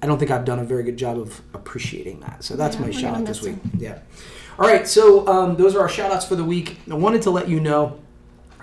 I 0.00 0.06
don't 0.06 0.18
think 0.18 0.30
I've 0.30 0.44
done 0.44 0.60
a 0.60 0.64
very 0.64 0.84
good 0.84 0.96
job 0.96 1.18
of 1.18 1.40
appreciating 1.54 2.20
that. 2.20 2.44
So 2.44 2.54
that's 2.54 2.76
Yeah, 2.76 2.82
my 2.82 2.90
shout 2.92 3.16
out 3.16 3.24
this 3.24 3.42
week. 3.42 3.56
Yeah. 3.76 3.98
All 4.58 4.68
right. 4.68 4.86
So 4.86 5.26
um, 5.26 5.56
those 5.56 5.74
are 5.74 5.80
our 5.80 5.88
shout 5.88 6.12
outs 6.12 6.26
for 6.26 6.36
the 6.36 6.44
week. 6.44 6.78
I 6.88 6.94
wanted 6.94 7.22
to 7.22 7.30
let 7.30 7.48
you 7.48 7.58
know 7.58 7.98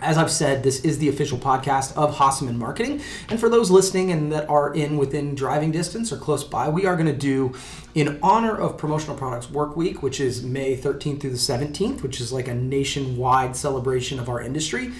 as 0.01 0.17
I've 0.17 0.31
said, 0.31 0.63
this 0.63 0.83
is 0.83 0.97
the 0.97 1.09
official 1.09 1.37
podcast 1.37 1.95
of 1.95 2.15
Hasseman 2.15 2.55
Marketing. 2.55 3.01
And 3.29 3.39
for 3.39 3.49
those 3.49 3.69
listening 3.69 4.11
and 4.11 4.31
that 4.31 4.49
are 4.49 4.73
in 4.73 4.97
within 4.97 5.35
driving 5.35 5.71
distance 5.71 6.11
or 6.11 6.17
close 6.17 6.43
by, 6.43 6.69
we 6.69 6.85
are 6.85 6.95
going 6.95 7.07
to 7.07 7.13
do, 7.13 7.53
in 7.93 8.19
honor 8.23 8.55
of 8.57 8.77
Promotional 8.77 9.15
Products 9.15 9.49
Work 9.49 9.77
Week, 9.77 10.01
which 10.01 10.19
is 10.19 10.43
May 10.43 10.75
13th 10.75 11.21
through 11.21 11.29
the 11.29 11.37
17th, 11.37 12.01
which 12.01 12.19
is 12.19 12.33
like 12.33 12.47
a 12.47 12.55
nationwide 12.55 13.55
celebration 13.55 14.19
of 14.19 14.27
our 14.27 14.41
industry. 14.41 14.91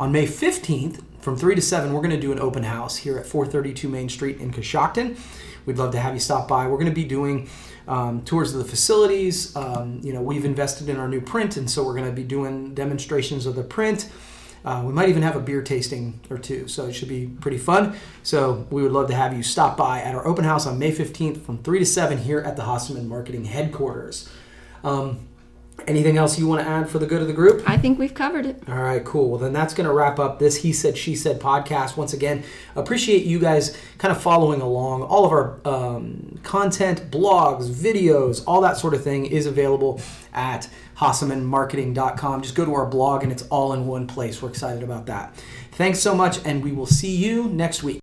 On 0.00 0.10
May 0.10 0.26
15th, 0.26 1.02
from 1.20 1.36
3 1.36 1.54
to 1.54 1.62
7, 1.62 1.92
we're 1.92 2.00
going 2.00 2.10
to 2.10 2.20
do 2.20 2.32
an 2.32 2.40
open 2.40 2.64
house 2.64 2.96
here 2.96 3.18
at 3.18 3.26
432 3.26 3.88
Main 3.88 4.08
Street 4.08 4.40
in 4.40 4.50
Coshocton. 4.52 5.18
We'd 5.66 5.76
love 5.76 5.92
to 5.92 6.00
have 6.00 6.14
you 6.14 6.20
stop 6.20 6.48
by. 6.48 6.66
We're 6.66 6.78
going 6.78 6.86
to 6.86 6.94
be 6.94 7.04
doing 7.04 7.48
um, 7.86 8.22
tours 8.22 8.54
of 8.54 8.58
the 8.58 8.64
facilities. 8.64 9.54
Um, 9.54 10.00
you 10.02 10.12
know, 10.12 10.22
we've 10.22 10.44
invested 10.44 10.88
in 10.88 10.96
our 10.96 11.08
new 11.08 11.20
print, 11.20 11.56
and 11.56 11.70
so 11.70 11.84
we're 11.84 11.94
going 11.94 12.08
to 12.08 12.12
be 12.12 12.24
doing 12.24 12.74
demonstrations 12.74 13.46
of 13.46 13.54
the 13.54 13.62
print. 13.62 14.08
Uh, 14.64 14.82
we 14.84 14.92
might 14.92 15.08
even 15.08 15.22
have 15.22 15.36
a 15.36 15.40
beer 15.40 15.62
tasting 15.62 16.20
or 16.28 16.38
two, 16.38 16.68
so 16.68 16.86
it 16.86 16.92
should 16.92 17.08
be 17.08 17.26
pretty 17.26 17.58
fun. 17.58 17.96
So 18.22 18.66
we 18.70 18.82
would 18.82 18.92
love 18.92 19.08
to 19.08 19.14
have 19.14 19.34
you 19.34 19.42
stop 19.42 19.76
by 19.76 20.00
at 20.00 20.14
our 20.14 20.26
open 20.26 20.44
house 20.44 20.66
on 20.66 20.78
May 20.78 20.92
15th 20.92 21.42
from 21.42 21.58
3 21.58 21.78
to 21.78 21.86
7 21.86 22.18
here 22.18 22.40
at 22.40 22.56
the 22.56 22.62
Hasseman 22.62 23.06
Marketing 23.06 23.46
headquarters. 23.46 24.28
Um, 24.84 25.28
anything 25.86 26.16
else 26.16 26.38
you 26.38 26.46
want 26.46 26.62
to 26.62 26.68
add 26.68 26.88
for 26.88 26.98
the 26.98 27.06
good 27.06 27.20
of 27.22 27.26
the 27.26 27.32
group? 27.32 27.62
I 27.68 27.76
think 27.76 27.98
we've 27.98 28.14
covered 28.14 28.46
it. 28.46 28.62
All 28.68 28.76
right, 28.76 29.04
cool. 29.04 29.30
Well, 29.30 29.38
then 29.38 29.52
that's 29.52 29.74
going 29.74 29.86
to 29.86 29.92
wrap 29.92 30.18
up 30.18 30.38
this 30.38 30.56
He 30.56 30.72
Said, 30.72 30.96
She 30.96 31.14
Said 31.16 31.40
podcast. 31.40 31.96
Once 31.96 32.12
again, 32.12 32.42
appreciate 32.74 33.24
you 33.24 33.38
guys 33.38 33.76
kind 33.98 34.12
of 34.12 34.22
following 34.22 34.60
along. 34.60 35.02
All 35.02 35.24
of 35.24 35.32
our 35.32 35.60
um, 35.64 36.38
content, 36.42 37.10
blogs, 37.10 37.68
videos, 37.68 38.42
all 38.46 38.60
that 38.60 38.76
sort 38.76 38.94
of 38.94 39.02
thing 39.02 39.26
is 39.26 39.46
available 39.46 40.00
at 40.32 40.68
hassemanmarketing.com. 40.98 42.42
Just 42.42 42.54
go 42.54 42.64
to 42.64 42.74
our 42.74 42.86
blog 42.86 43.22
and 43.22 43.32
it's 43.32 43.42
all 43.44 43.72
in 43.72 43.86
one 43.86 44.06
place. 44.06 44.42
We're 44.42 44.50
excited 44.50 44.82
about 44.82 45.06
that. 45.06 45.34
Thanks 45.72 45.98
so 45.98 46.14
much, 46.14 46.44
and 46.44 46.62
we 46.62 46.72
will 46.72 46.84
see 46.84 47.16
you 47.16 47.44
next 47.44 47.82
week. 47.82 47.98